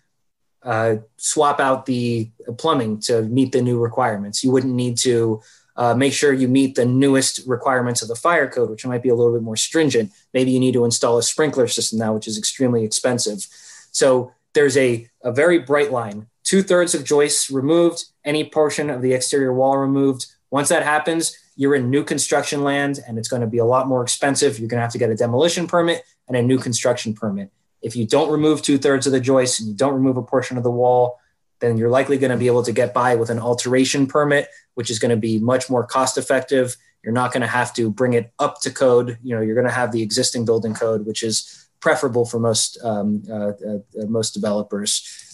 [0.62, 4.45] uh, swap out the plumbing to meet the new requirements.
[4.45, 5.43] You wouldn't need to
[5.75, 9.09] uh, make sure you meet the newest requirements of the fire code, which might be
[9.09, 10.12] a little bit more stringent.
[10.33, 13.45] Maybe you need to install a sprinkler system now, which is extremely expensive.
[13.90, 19.03] So there's a, a very bright line two thirds of joists removed, any portion of
[19.03, 20.27] the exterior wall removed.
[20.53, 23.88] Once that happens, you're in new construction land and it's going to be a lot
[23.88, 24.61] more expensive.
[24.61, 27.51] You're going to have to get a demolition permit and a new construction permit.
[27.83, 30.57] If you don't remove two thirds of the joists and you don't remove a portion
[30.57, 31.19] of the wall,
[31.59, 34.93] then you're likely going to be able to get by with an alteration permit, which
[34.93, 36.77] is going to be much more cost effective.
[37.03, 39.19] You're not going to have to bring it up to code.
[39.25, 42.79] You know, you're going to have the existing building code, which is preferable for most
[42.85, 45.34] um, uh, uh, most developers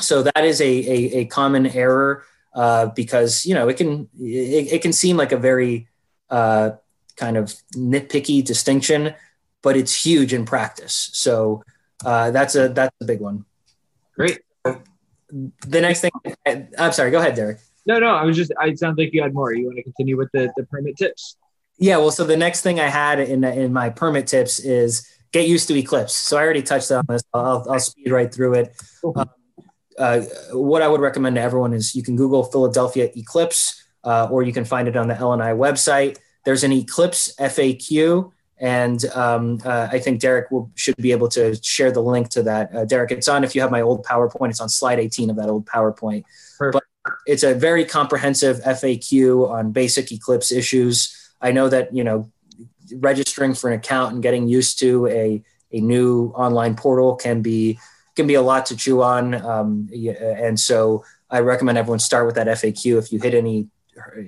[0.00, 4.72] so that is a, a, a common error uh, because you know it can it,
[4.72, 5.88] it can seem like a very
[6.30, 6.70] uh,
[7.16, 9.14] kind of nitpicky distinction,
[9.62, 11.10] but it's huge in practice.
[11.12, 11.64] So
[12.04, 13.44] uh, that's a that's a big one.
[14.16, 14.40] Great.
[15.32, 16.12] The next thing,
[16.78, 17.10] I'm sorry.
[17.10, 17.58] Go ahead, Derek.
[17.86, 18.14] No, no.
[18.14, 18.52] I was just.
[18.58, 19.52] I sounds like you had more.
[19.52, 21.36] You want to continue with the the permit tips?
[21.78, 21.96] Yeah.
[21.96, 25.66] Well, so the next thing I had in in my permit tips is get used
[25.68, 26.14] to Eclipse.
[26.14, 27.22] So I already touched on this.
[27.34, 28.76] I'll, I'll speed right through it.
[29.16, 29.28] Um,
[29.98, 30.20] uh,
[30.52, 34.52] what I would recommend to everyone is you can Google Philadelphia Eclipse, uh, or you
[34.52, 36.18] can find it on the L&I website.
[36.44, 41.58] There's an Eclipse FAQ, and um, uh, I think Derek will, should be able to
[41.62, 42.74] share the link to that.
[42.74, 44.50] Uh, Derek, it's on if you have my old PowerPoint.
[44.50, 46.24] It's on slide 18 of that old PowerPoint.
[46.58, 46.84] Perfect.
[47.04, 51.32] But it's a very comprehensive FAQ on basic Eclipse issues.
[51.40, 52.30] I know that you know
[52.96, 57.78] registering for an account and getting used to a a new online portal can be
[58.16, 59.34] can be a lot to chew on.
[59.34, 62.98] Um, and so I recommend everyone start with that FAQ.
[62.98, 63.68] If you hit any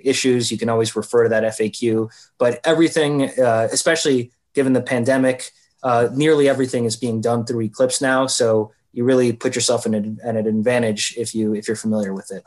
[0.02, 2.10] issues, you can always refer to that FAQ.
[2.38, 8.00] But everything, uh, especially given the pandemic, uh, nearly everything is being done through Eclipse
[8.00, 8.26] now.
[8.26, 12.30] So you really put yourself in an, an advantage if you if you're familiar with
[12.32, 12.42] it.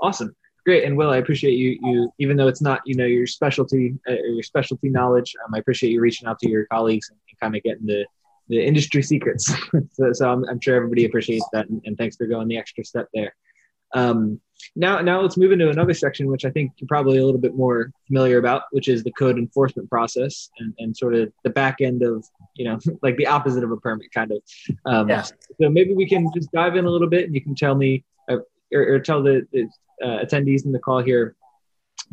[0.00, 0.34] Awesome,
[0.66, 1.78] great, and Will, I appreciate you.
[1.80, 5.58] You even though it's not you know your specialty uh, your specialty knowledge, um, I
[5.58, 8.04] appreciate you reaching out to your colleagues and, and kind of getting the
[8.52, 9.50] the industry secrets.
[9.92, 12.84] so, so I'm, I'm, sure everybody appreciates that, and, and, thanks for going the extra
[12.84, 13.34] step there.
[13.94, 14.40] Um,
[14.76, 17.54] now, now let's move into another section, which I think you're probably a little bit
[17.54, 21.80] more familiar about, which is the code enforcement process and, and sort of the back
[21.80, 24.42] end of, you know, like the opposite of a permit kind of.
[24.84, 25.22] Um, yeah.
[25.22, 28.04] So maybe we can just dive in a little bit and you can tell me
[28.28, 28.36] uh,
[28.72, 29.68] or, or, tell the, the
[30.02, 31.36] uh, attendees in the call here,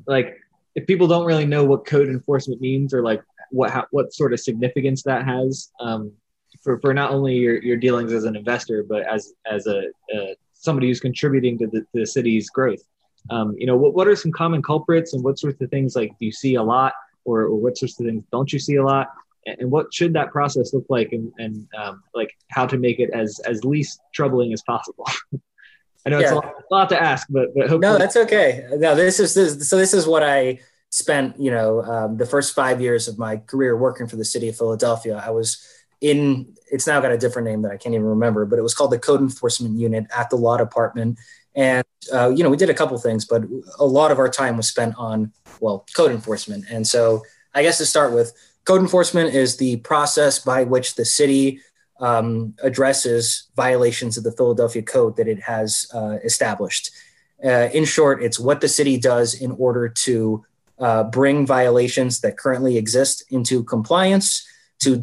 [0.07, 0.37] like
[0.75, 3.21] if people don't really know what code enforcement means or like
[3.51, 6.11] what, how, what sort of significance that has, um,
[6.61, 9.83] for, for not only your, your dealings as an investor, but as as a,
[10.59, 12.81] somebody who's contributing to the, the city's growth.
[13.29, 16.11] Um, you know, what, what are some common culprits and what sorts of things like
[16.19, 16.93] do you see a lot
[17.25, 19.07] or, or what sorts of things don't you see a lot?
[19.45, 22.99] And, and what should that process look like and, and um, like how to make
[22.99, 25.05] it as, as least troubling as possible?
[26.05, 26.23] I know yeah.
[26.23, 28.65] it's a lot, a lot, to ask, but, but hopefully- no, that's okay.
[28.71, 29.77] No, this is this, so.
[29.77, 31.37] This is what I spent.
[31.37, 34.55] You know, um, the first five years of my career working for the city of
[34.55, 35.21] Philadelphia.
[35.23, 35.61] I was
[36.01, 38.73] in it's now got a different name that I can't even remember, but it was
[38.73, 41.17] called the Code Enforcement Unit at the Law Department.
[41.55, 41.83] And
[42.13, 43.43] uh, you know, we did a couple things, but
[43.79, 46.65] a lot of our time was spent on well, code enforcement.
[46.69, 48.33] And so, I guess to start with,
[48.65, 51.59] code enforcement is the process by which the city
[51.99, 56.91] um, addresses violations of the Philadelphia Code that it has uh, established.
[57.43, 60.45] Uh, in short, it's what the city does in order to
[60.79, 64.47] uh, bring violations that currently exist into compliance,
[64.79, 65.01] to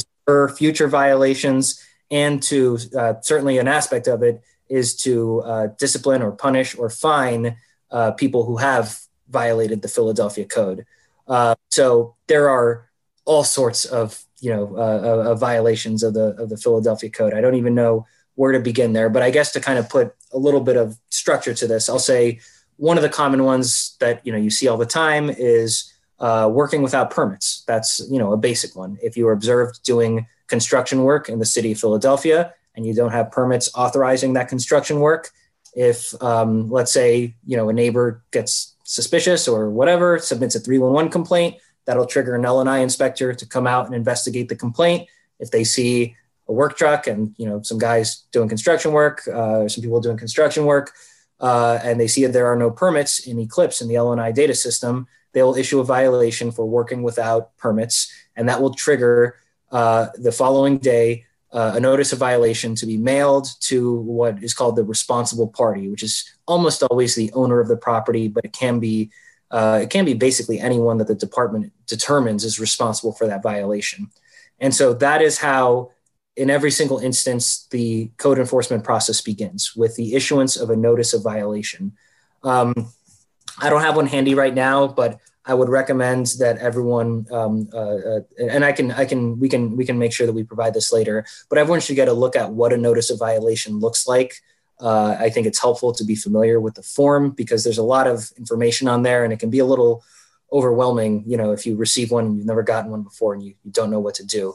[0.49, 6.33] future violations, and to uh, certainly an aspect of it is to uh, discipline or
[6.33, 7.57] punish or fine
[7.91, 10.85] uh, people who have violated the Philadelphia Code.
[11.29, 12.89] Uh, so there are
[13.25, 17.35] all sorts of you know uh, uh, violations of the of the Philadelphia Code.
[17.35, 20.15] I don't even know where to begin there, but I guess to kind of put
[20.33, 22.41] a little bit of structure to this, I'll say
[22.77, 26.49] one of the common ones that you know you see all the time is uh,
[26.53, 27.63] working without permits.
[27.67, 28.99] That's you know a basic one.
[29.03, 33.13] If you are observed doing construction work in the city of Philadelphia and you don't
[33.13, 35.31] have permits authorizing that construction work,
[35.75, 41.11] if um, let's say you know a neighbor gets suspicious or whatever, submits a 311
[41.11, 45.09] complaint, that'll trigger an L&I inspector to come out and investigate the complaint.
[45.41, 46.17] If they see
[46.49, 50.17] a work truck and you know some guys doing construction work, uh, some people doing
[50.17, 50.93] construction work,
[51.41, 54.55] uh, and they see that there are no permits in Eclipse in the L&I data
[54.55, 59.37] system, they will issue a violation for working without permits, and that will trigger
[59.71, 64.55] uh, the following day uh, a notice of violation to be mailed to what is
[64.55, 68.55] called the responsible party, which is almost always the owner of the property, but it
[68.55, 69.11] can be
[69.51, 74.09] uh, it can be basically anyone that the department determines is responsible for that violation.
[74.59, 75.91] And so that is how,
[76.35, 81.13] in every single instance, the code enforcement process begins with the issuance of a notice
[81.13, 81.93] of violation.
[82.43, 82.73] Um,
[83.59, 87.79] I don't have one handy right now, but I would recommend that everyone, um, uh,
[87.79, 90.75] uh, and I can, I can, we can, we can make sure that we provide
[90.75, 91.25] this later.
[91.49, 94.35] But everyone should get a look at what a notice of violation looks like.
[94.81, 98.07] Uh, I think it's helpful to be familiar with the form because there's a lot
[98.09, 100.05] of information on there, and it can be a little
[100.53, 101.23] overwhelming.
[101.27, 103.71] You know, if you receive one and you've never gotten one before and you, you
[103.71, 104.55] don't know what to do.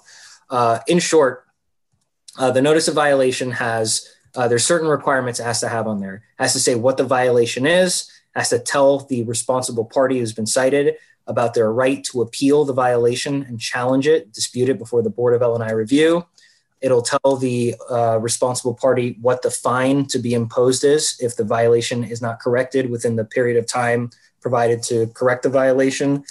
[0.49, 1.45] Uh, in short,
[2.37, 6.15] uh, the notice of violation has there's certain requirements it has to have on there.
[6.15, 10.33] It has to say what the violation is has to tell the responsible party who's
[10.33, 10.95] been cited
[11.27, 15.33] about their right to appeal the violation and challenge it, dispute it before the Board
[15.33, 16.25] of L&I review.
[16.81, 21.43] It'll tell the uh, responsible party what the fine to be imposed is if the
[21.43, 24.09] violation is not corrected within the period of time
[24.41, 26.23] provided to correct the violation.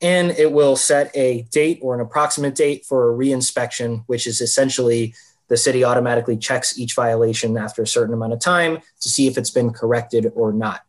[0.00, 4.40] And it will set a date or an approximate date for a reinspection, which is
[4.40, 5.14] essentially
[5.48, 9.36] the city automatically checks each violation after a certain amount of time to see if
[9.36, 10.82] it's been corrected or not.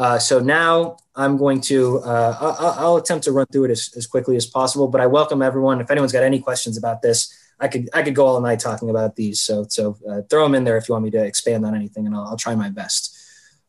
[0.00, 4.06] Uh, so now I'm going to, uh, I'll, attempt to run through it as, as,
[4.06, 5.78] quickly as possible, but I welcome everyone.
[5.78, 8.88] If anyone's got any questions about this, I could, I could go all night talking
[8.88, 9.42] about these.
[9.42, 12.06] So, so uh, throw them in there if you want me to expand on anything
[12.06, 13.14] and I'll, I'll try my best.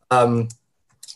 [0.10, 0.48] Um,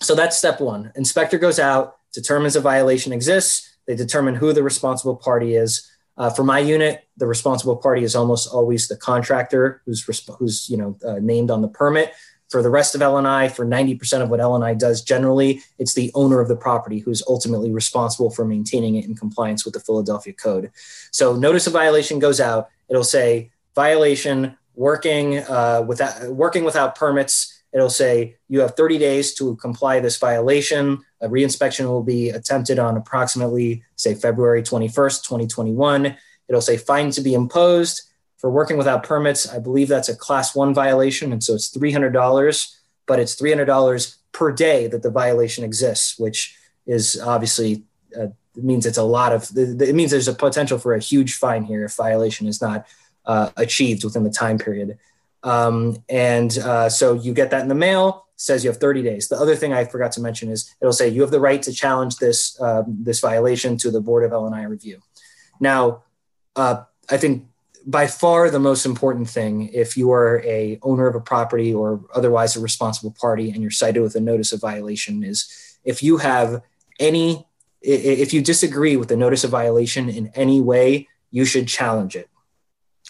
[0.01, 0.91] so that's step one.
[0.97, 3.73] Inspector goes out, determines a violation exists.
[3.87, 5.89] They determine who the responsible party is.
[6.17, 10.03] Uh, for my unit, the responsible party is almost always the contractor who's,
[10.39, 12.11] who's you know, uh, named on the permit
[12.49, 16.39] for the rest of L&I, for 90% of what L&I does generally, it's the owner
[16.39, 20.71] of the property who's ultimately responsible for maintaining it in compliance with the Philadelphia Code.
[21.11, 22.69] So notice of violation goes out.
[22.87, 27.63] It'll say violation, working, uh, without, working without permits.
[27.73, 31.01] It'll say you have 30 days to comply this violation.
[31.21, 36.15] A reinspection will be attempted on approximately, say, February 21st, 2021.
[36.47, 38.03] It'll say fine to be imposed
[38.45, 41.33] for working without permits, I believe that's a class one violation.
[41.33, 42.75] And so it's $300,
[43.07, 46.55] but it's $300 per day that the violation exists, which
[46.85, 47.81] is obviously
[48.15, 51.63] uh, means it's a lot of, it means there's a potential for a huge fine
[51.63, 52.85] here if violation is not
[53.25, 54.99] uh, achieved within the time period.
[55.41, 59.27] Um, and uh, so you get that in the mail, says you have 30 days.
[59.27, 61.73] The other thing I forgot to mention is it'll say you have the right to
[61.73, 65.01] challenge this, uh, this violation to the Board of L&I review.
[65.59, 66.03] Now,
[66.55, 67.47] uh, I think
[67.85, 72.01] by far the most important thing if you are a owner of a property or
[72.15, 76.17] otherwise a responsible party and you're cited with a notice of violation is if you
[76.17, 76.63] have
[76.99, 77.45] any
[77.81, 82.27] if you disagree with the notice of violation in any way you should challenge it.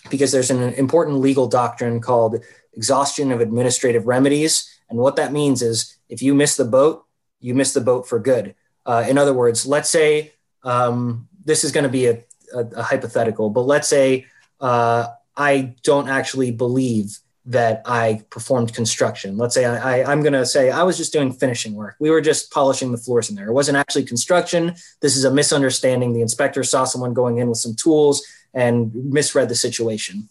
[0.10, 4.70] Because there's an important legal doctrine called exhaustion of administrative remedies.
[4.90, 7.06] And what that means is if you miss the boat
[7.40, 8.56] you miss the boat for good.
[8.86, 10.34] Uh, in other words let's say
[10.64, 14.26] um, this is going to be a, a, a hypothetical but let's say
[14.60, 19.38] uh, I don't actually believe that I performed construction.
[19.38, 21.96] Let's say I, I, am going to say I was just doing finishing work.
[22.00, 23.48] We were just polishing the floors in there.
[23.48, 24.74] It wasn't actually construction.
[25.02, 26.14] This is a misunderstanding.
[26.14, 30.28] The inspector saw someone going in with some tools and misread the situation.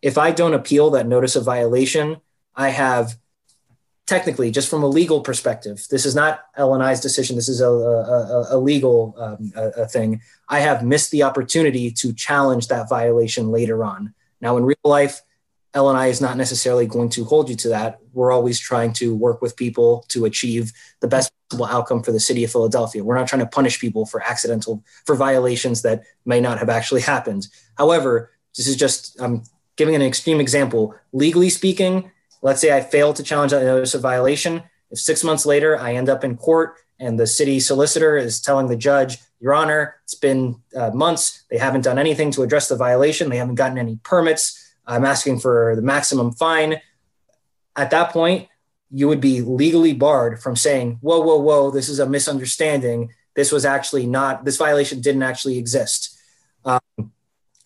[0.00, 2.18] If I don't appeal that notice of violation,
[2.56, 3.18] I have
[4.06, 7.36] technically, just from a legal perspective, this is not L&I's decision.
[7.36, 10.20] This is a, a, a legal um, a, thing.
[10.48, 14.14] I have missed the opportunity to challenge that violation later on.
[14.40, 15.22] Now, in real life,
[15.72, 17.98] L&I is not necessarily going to hold you to that.
[18.12, 22.20] We're always trying to work with people to achieve the best possible outcome for the
[22.20, 23.02] city of Philadelphia.
[23.02, 27.00] We're not trying to punish people for accidental for violations that may not have actually
[27.00, 27.48] happened.
[27.76, 29.42] However, this is just I'm
[29.76, 30.94] giving an extreme example.
[31.12, 32.10] Legally speaking,
[32.44, 34.62] Let's say I fail to challenge that notice of violation.
[34.90, 38.68] If six months later I end up in court and the city solicitor is telling
[38.68, 41.42] the judge, Your Honor, it's been uh, months.
[41.50, 43.30] They haven't done anything to address the violation.
[43.30, 44.74] They haven't gotten any permits.
[44.86, 46.82] I'm asking for the maximum fine.
[47.76, 48.48] At that point,
[48.90, 53.10] you would be legally barred from saying, whoa, whoa, whoa, this is a misunderstanding.
[53.34, 56.20] This was actually not, this violation didn't actually exist.
[56.66, 56.80] Um,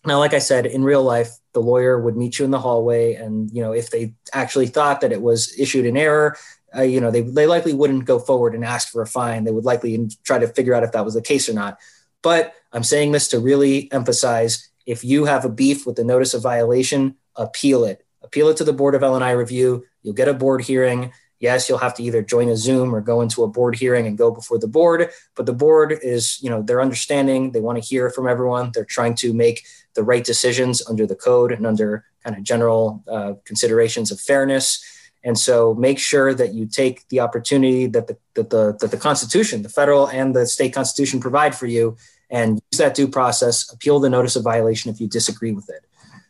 [0.05, 3.15] now, like I said, in real life, the lawyer would meet you in the hallway.
[3.15, 6.37] And, you know, if they actually thought that it was issued in error,
[6.75, 9.43] uh, you know, they, they likely wouldn't go forward and ask for a fine.
[9.43, 11.79] They would likely try to figure out if that was the case or not.
[12.21, 16.33] But I'm saying this to really emphasize if you have a beef with the notice
[16.33, 18.05] of violation, appeal it.
[18.21, 19.85] Appeal it to the Board of L&I review.
[20.03, 21.11] You'll get a board hearing.
[21.39, 24.17] Yes, you'll have to either join a Zoom or go into a board hearing and
[24.17, 25.09] go before the board.
[25.35, 27.51] But the board is, you know, they're understanding.
[27.51, 28.71] They want to hear from everyone.
[28.73, 29.63] They're trying to make
[29.99, 34.81] the right decisions under the code and under kind of general uh, considerations of fairness.
[35.25, 38.97] And so make sure that you take the opportunity that the, that the, that the
[38.97, 41.97] Constitution, the federal and the state Constitution provide for you
[42.29, 45.81] and use that due process, appeal the notice of violation if you disagree with it.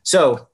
[0.02, 0.48] So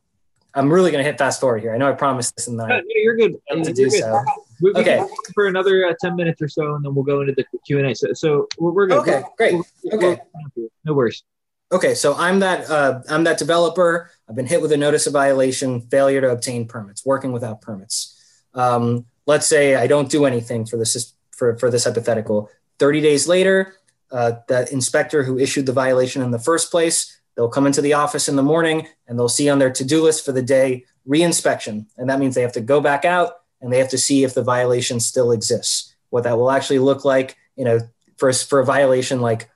[0.54, 1.74] I'm really going to hit fast forward here.
[1.74, 3.34] I know I promised this and then no, you're good.
[3.50, 4.02] to you're do good.
[4.02, 4.22] so.
[4.62, 5.02] We, we Okay.
[5.34, 7.94] for another uh, 10 minutes or so, and then we'll go into the Q&A.
[7.96, 9.00] So, so we're, we're good.
[9.00, 9.54] Okay, great.
[9.54, 10.22] We're- Okay.
[10.58, 11.24] we're- No worries.
[11.72, 14.12] Okay, so I'm that uh, I'm that developer.
[14.30, 18.12] I've been hit with a notice of violation, failure to obtain permits, working without permits.
[18.54, 22.50] Um, let's say I don't do anything for this for, for this hypothetical.
[22.80, 23.76] 30 days later,
[24.12, 27.94] uh, the inspector who issued the violation in the first place, they'll come into the
[27.94, 31.86] office in the morning and they'll see on their to-do list for the day reinspection,
[31.98, 34.34] and that means they have to go back out and they have to see if
[34.34, 35.96] the violation still exists.
[36.10, 37.80] What that will actually look like, you know,
[38.18, 39.50] for for a violation like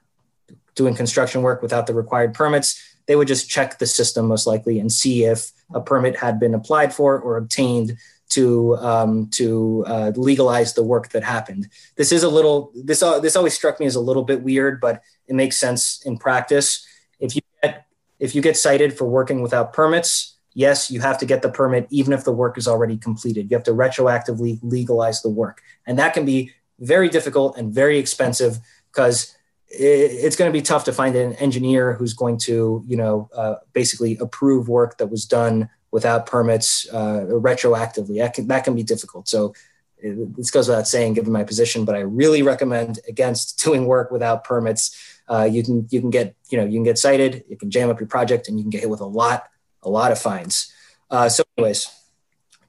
[0.80, 4.80] doing construction work without the required permits, they would just check the system most likely
[4.80, 7.97] and see if a permit had been applied for or obtained
[8.30, 11.67] to um, to uh, legalize the work that happened.
[11.97, 14.80] This is a little this uh, this always struck me as a little bit weird,
[14.80, 16.86] but it makes sense in practice.
[17.19, 17.88] If you get
[18.19, 21.88] if you get cited for working without permits, yes, you have to get the permit
[21.89, 23.51] even if the work is already completed.
[23.51, 27.97] You have to retroactively legalize the work, and that can be very difficult and very
[27.97, 28.59] expensive
[28.91, 29.36] because
[29.70, 33.55] it's going to be tough to find an engineer who's going to, you know, uh,
[33.74, 38.17] basically approve work that was done without permits uh, retroactively.
[38.17, 39.28] That can, that can be difficult.
[39.28, 39.53] So
[40.01, 44.43] this goes without saying, given my position, but I really recommend against doing work without
[44.43, 44.97] permits.
[45.28, 47.89] Uh, you can you can get you know you can get cited, you can jam
[47.89, 49.47] up your project, and you can get hit with a lot
[49.84, 50.74] a lot of fines.
[51.11, 51.89] Uh, so, anyways,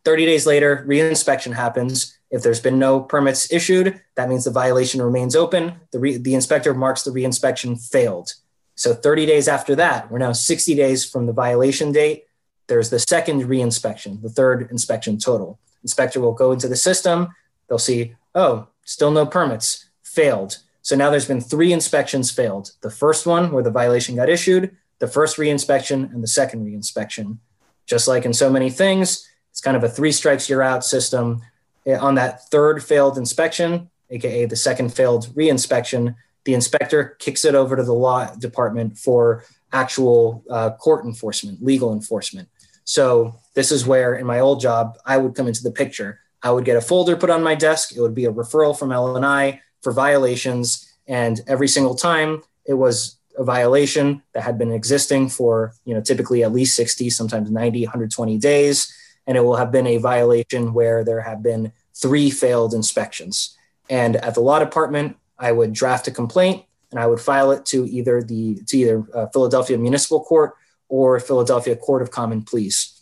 [0.05, 2.19] 30 days later, reinspection happens.
[2.31, 5.81] If there's been no permits issued, that means the violation remains open.
[5.91, 8.35] The, re- the inspector marks the reinspection failed.
[8.77, 12.25] So 30 days after that, we're now 60 days from the violation date.
[12.69, 15.59] There's the second reinspection, the third inspection total.
[15.83, 17.35] Inspector will go into the system.
[17.69, 20.59] They'll see, oh, still no permits, failed.
[20.83, 22.73] So now there's been three inspections failed.
[22.81, 27.39] The first one where the violation got issued, the first reinspection, and the second reinspection.
[27.87, 31.43] Just like in so many things, it's kind of a three strikes you're out system.
[31.87, 36.15] Eh, On that third failed inspection, aka the second failed reinspection,
[36.45, 41.93] the inspector kicks it over to the law department for actual uh, court enforcement, legal
[41.93, 42.49] enforcement.
[42.85, 46.21] So this is where, in my old job, I would come into the picture.
[46.43, 47.95] I would get a folder put on my desk.
[47.95, 53.17] It would be a referral from L&I for violations, and every single time it was
[53.39, 57.85] a violation that had been existing for, you know, typically at least 60, sometimes 90,
[57.85, 58.93] 120 days,
[59.27, 63.57] and it will have been a violation where there have been three failed inspections.
[63.89, 67.65] And at the law department, I would draft a complaint and I would file it
[67.67, 70.55] to either the to either uh, Philadelphia Municipal Court
[70.89, 73.01] or Philadelphia Court of Common Pleas.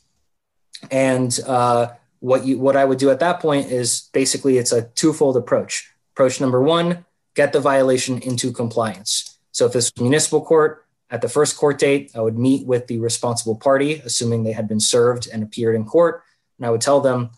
[0.90, 4.82] And uh, what you what I would do at that point is basically it's a
[4.82, 5.90] twofold approach.
[6.14, 7.04] Approach number one:
[7.34, 9.38] get the violation into compliance.
[9.52, 12.98] So if it's municipal court, at the first court date, I would meet with the
[12.98, 16.22] responsible party, assuming they had been served and appeared in court,
[16.58, 17.30] and I would tell them,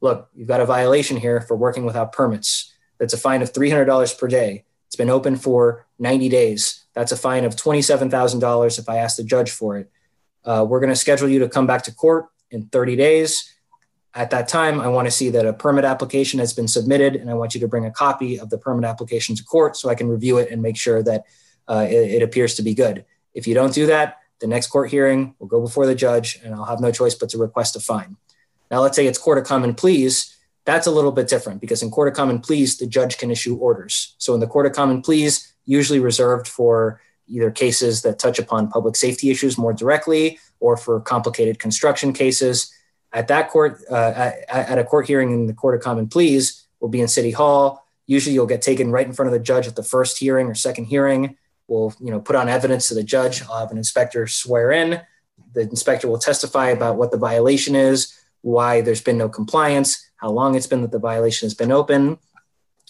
[0.00, 2.72] "Look, you've got a violation here for working without permits.
[2.98, 4.64] That's a fine of three hundred dollars per day.
[4.94, 6.84] It's been open for 90 days.
[6.94, 9.90] That's a fine of $27,000 if I ask the judge for it.
[10.44, 13.52] Uh, we're going to schedule you to come back to court in 30 days.
[14.14, 17.28] At that time, I want to see that a permit application has been submitted, and
[17.28, 19.96] I want you to bring a copy of the permit application to court so I
[19.96, 21.24] can review it and make sure that
[21.66, 23.04] uh, it, it appears to be good.
[23.34, 26.54] If you don't do that, the next court hearing will go before the judge, and
[26.54, 28.16] I'll have no choice but to request a fine.
[28.70, 31.90] Now, let's say it's court of common pleas that's a little bit different because in
[31.90, 34.14] court of common pleas, the judge can issue orders.
[34.18, 38.68] So in the court of common pleas, usually reserved for either cases that touch upon
[38.68, 42.72] public safety issues more directly or for complicated construction cases.
[43.12, 46.88] At that court, uh, at, a court hearing in the court of common pleas, will
[46.88, 47.86] be in City Hall.
[48.06, 50.54] Usually you'll get taken right in front of the judge at the first hearing or
[50.54, 51.36] second hearing.
[51.68, 53.42] Will you know put on evidence to the judge.
[53.42, 55.00] I'll have an inspector swear in.
[55.52, 58.12] The inspector will testify about what the violation is,
[58.42, 62.18] why there's been no compliance, how long it's been that the violation has been open,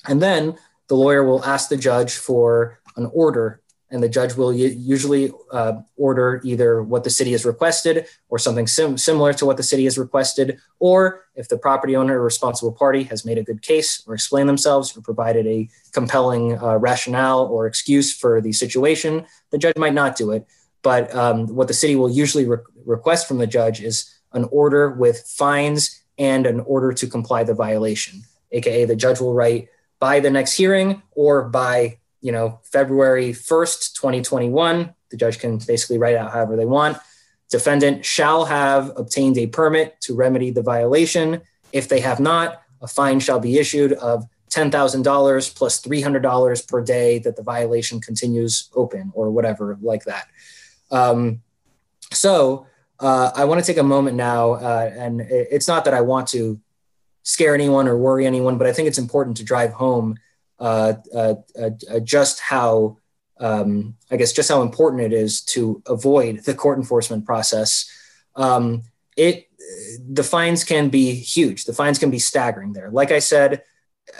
[0.07, 0.57] and then
[0.89, 3.61] the lawyer will ask the judge for an order
[3.91, 8.67] and the judge will usually uh, order either what the city has requested or something
[8.67, 12.73] sim- similar to what the city has requested, or if the property owner or responsible
[12.73, 17.47] party has made a good case or explained themselves or provided a compelling uh, rationale
[17.47, 20.47] or excuse for the situation, the judge might not do it.
[20.83, 24.91] But um, what the city will usually re- request from the judge is an order
[24.91, 28.23] with fines and an order to comply the violation,
[28.53, 29.69] aka the judge will write
[29.99, 35.99] by the next hearing or by you know, February 1st, 2021, the judge can basically
[35.99, 36.97] write out however they want.
[37.51, 41.43] Defendant shall have obtained a permit to remedy the violation.
[41.71, 47.19] If they have not, a fine shall be issued of $10,000 plus $300 per day
[47.19, 50.27] that the violation continues open or whatever like that.
[50.91, 51.43] Um,
[52.11, 52.67] so
[53.01, 56.29] uh, I want to take a moment now, uh, and it's not that I want
[56.29, 56.59] to
[57.23, 60.17] scare anyone or worry anyone, but I think it's important to drive home
[60.59, 62.99] uh, uh, uh, just how
[63.41, 67.91] um, I guess just how important it is to avoid the court enforcement process.
[68.37, 68.83] Um,
[69.17, 69.49] it
[70.09, 71.65] the fines can be huge.
[71.65, 72.73] The fines can be staggering.
[72.73, 73.63] There, like I said,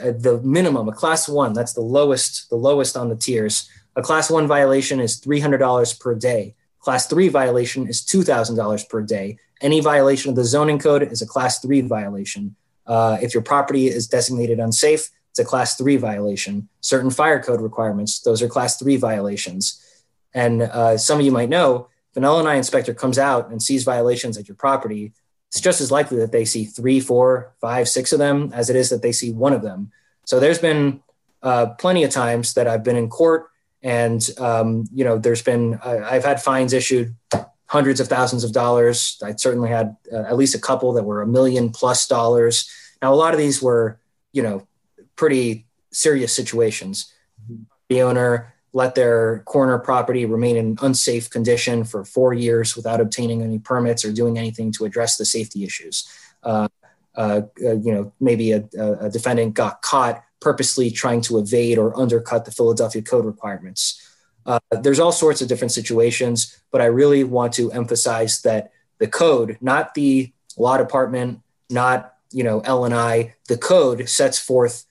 [0.01, 3.69] uh, the minimum a class one that's the lowest the lowest on the tiers.
[3.97, 6.55] A class one violation is three hundred dollars per day.
[6.81, 9.39] Class three violation is two thousand dollars per day.
[9.61, 12.57] Any violation of the zoning code is a class three violation.
[12.87, 16.69] Uh, if your property is designated unsafe, it's a class three violation.
[16.81, 19.85] Certain fire code requirements, those are class three violations.
[20.33, 23.83] And uh, some of you might know, if an LNI inspector comes out and sees
[23.83, 25.13] violations at your property,
[25.49, 28.77] it's just as likely that they see three, four, five, six of them as it
[28.77, 29.91] is that they see one of them.
[30.25, 31.03] So there's been
[31.43, 33.49] uh, plenty of times that I've been in court
[33.83, 37.13] and, um, you know, there's been, uh, I've had fines issued
[37.67, 39.21] hundreds of thousands of dollars.
[39.21, 42.71] I certainly had uh, at least a couple that were a million plus dollars.
[43.03, 43.99] Now, a lot of these were,
[44.33, 44.65] you know,
[45.17, 47.13] pretty serious situations.
[47.89, 53.41] The owner let their corner property remain in unsafe condition for four years without obtaining
[53.41, 56.09] any permits or doing anything to address the safety issues.
[56.43, 56.69] Uh,
[57.17, 61.97] uh, uh, you know, maybe a, a, defendant got caught purposely trying to evade or
[61.97, 64.01] undercut the Philadelphia Code requirements.
[64.45, 69.07] Uh, there's all sorts of different situations, but I really want to emphasize that the
[69.07, 71.41] code, not the law department,
[71.71, 74.85] not you know L and I, the code sets forth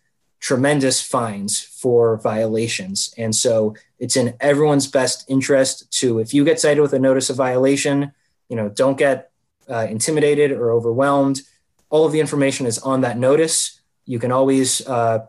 [0.43, 3.13] tremendous fines for violations.
[3.17, 7.29] And so it's in everyone's best interest to, if you get cited with a notice
[7.29, 8.11] of violation,
[8.49, 9.31] you know, don't get
[9.69, 11.43] uh, intimidated or overwhelmed.
[11.89, 13.79] All of the information is on that notice.
[14.05, 15.27] You can always uh,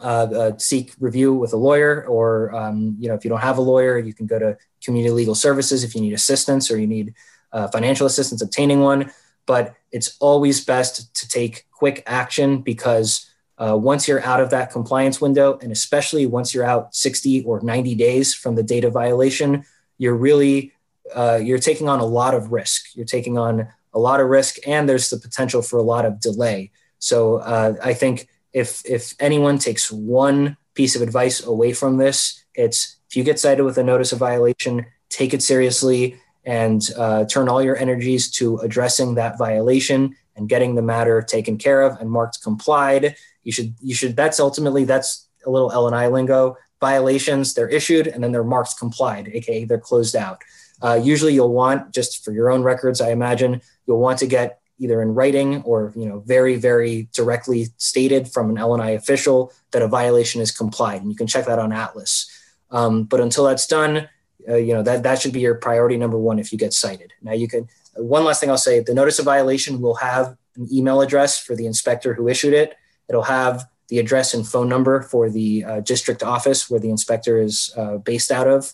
[0.00, 3.58] uh, uh seek review with a lawyer, or um, you know, if you don't have
[3.58, 6.88] a lawyer, you can go to community legal services if you need assistance or you
[6.88, 7.14] need
[7.52, 9.12] uh, financial assistance obtaining one.
[9.46, 13.31] But it's always best to take quick action because
[13.62, 17.60] uh, once you're out of that compliance window, and especially once you're out 60 or
[17.60, 19.64] 90 days from the data violation,
[19.98, 20.72] you're really
[21.14, 22.94] uh, you're taking on a lot of risk.
[22.94, 26.20] You're taking on a lot of risk, and there's the potential for a lot of
[26.20, 26.70] delay.
[26.98, 32.44] So uh, I think if if anyone takes one piece of advice away from this,
[32.54, 37.24] it's if you get cited with a notice of violation, take it seriously and uh,
[37.26, 42.00] turn all your energies to addressing that violation and getting the matter taken care of
[42.00, 43.14] and marked complied
[43.44, 46.56] you should you should that's ultimately that's a little L and I lingo.
[46.80, 50.42] Violations they're issued and then they're marked complied, aka they're closed out.
[50.82, 54.60] Uh, usually you'll want just for your own records, I imagine you'll want to get
[54.78, 58.90] either in writing or you know very very directly stated from an L and I
[58.90, 62.28] official that a violation is complied, and you can check that on Atlas.
[62.70, 64.08] Um, but until that's done,
[64.48, 67.12] uh, you know that that should be your priority number one if you get cited.
[67.22, 67.68] Now you can.
[67.94, 71.56] One last thing I'll say: the notice of violation will have an email address for
[71.56, 72.76] the inspector who issued it.
[73.08, 77.40] It'll have the address and phone number for the uh, district office where the inspector
[77.40, 78.72] is uh, based out of.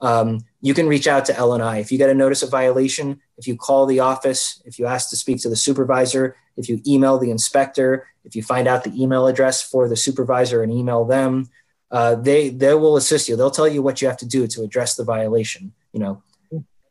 [0.00, 1.80] Um, you can reach out to LNI.
[1.80, 5.10] If you get a notice of violation, if you call the office, if you ask
[5.10, 9.02] to speak to the supervisor, if you email the inspector, if you find out the
[9.02, 11.48] email address for the supervisor and email them,
[11.90, 13.36] uh, they they will assist you.
[13.36, 15.72] They'll tell you what you have to do to address the violation.
[15.92, 16.22] You know,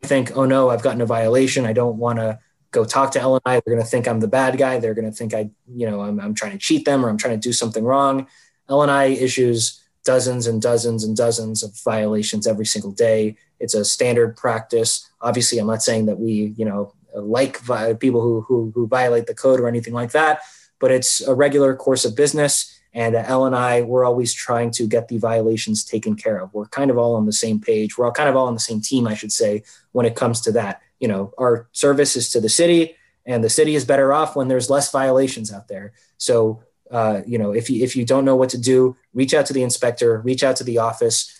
[0.03, 1.65] think, oh no, I've gotten a violation.
[1.65, 2.39] I don't want to
[2.71, 3.41] go talk to LNI.
[3.45, 4.79] They're going to think I'm the bad guy.
[4.79, 7.17] They're going to think I, you know, I'm, I'm trying to cheat them or I'm
[7.17, 8.27] trying to do something wrong.
[8.69, 13.37] LNI issues dozens and dozens and dozens of violations every single day.
[13.59, 15.09] It's a standard practice.
[15.21, 19.27] Obviously, I'm not saying that we, you know, like vi- people who, who, who violate
[19.27, 20.41] the code or anything like that,
[20.79, 22.69] but it's a regular course of business.
[22.95, 26.53] And L and I, we're always trying to get the violations taken care of.
[26.53, 27.97] We're kind of all on the same page.
[27.97, 29.63] We're all kind of all on the same team, I should say,
[29.93, 30.81] when it comes to that.
[30.99, 34.49] You know, our service is to the city, and the city is better off when
[34.49, 35.93] there's less violations out there.
[36.17, 39.45] So, uh, you know, if you if you don't know what to do, reach out
[39.47, 41.39] to the inspector, reach out to the office.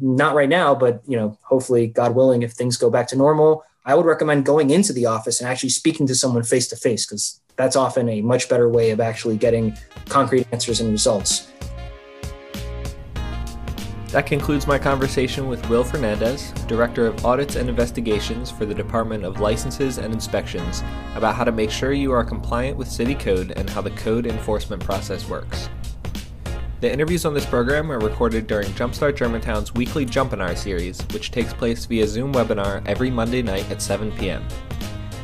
[0.00, 3.64] Not right now, but you know, hopefully, God willing, if things go back to normal,
[3.84, 7.06] I would recommend going into the office and actually speaking to someone face to face
[7.06, 9.76] because that's often a much better way of actually getting
[10.08, 11.50] concrete answers and results.
[14.08, 19.22] That concludes my conversation with Will Fernandez, Director of Audits and Investigations for the Department
[19.22, 20.82] of Licenses and Inspections,
[21.14, 24.26] about how to make sure you are compliant with City Code and how the code
[24.26, 25.68] enforcement process works.
[26.80, 31.52] The interviews on this program are recorded during Jumpstart Germantown's weekly Jumpinar series, which takes
[31.52, 34.42] place via Zoom webinar every Monday night at 7 p.m.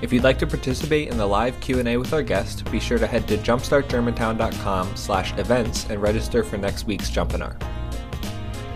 [0.03, 3.07] If you'd like to participate in the live Q&A with our guest, be sure to
[3.07, 7.57] head to jumpstartgermantown.com slash events and register for next week's Jumpinar.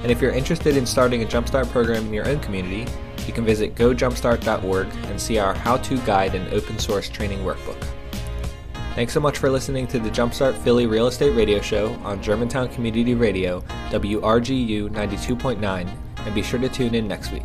[0.02, 2.90] And if you're interested in starting a Jumpstart program in your own community,
[3.26, 7.82] you can visit gojumpstart.org and see our how-to guide and open source training workbook.
[8.94, 12.68] Thanks so much for listening to the Jumpstart Philly Real Estate Radio Show on Germantown
[12.68, 17.44] Community Radio, WRGU 92.9, and be sure to tune in next week.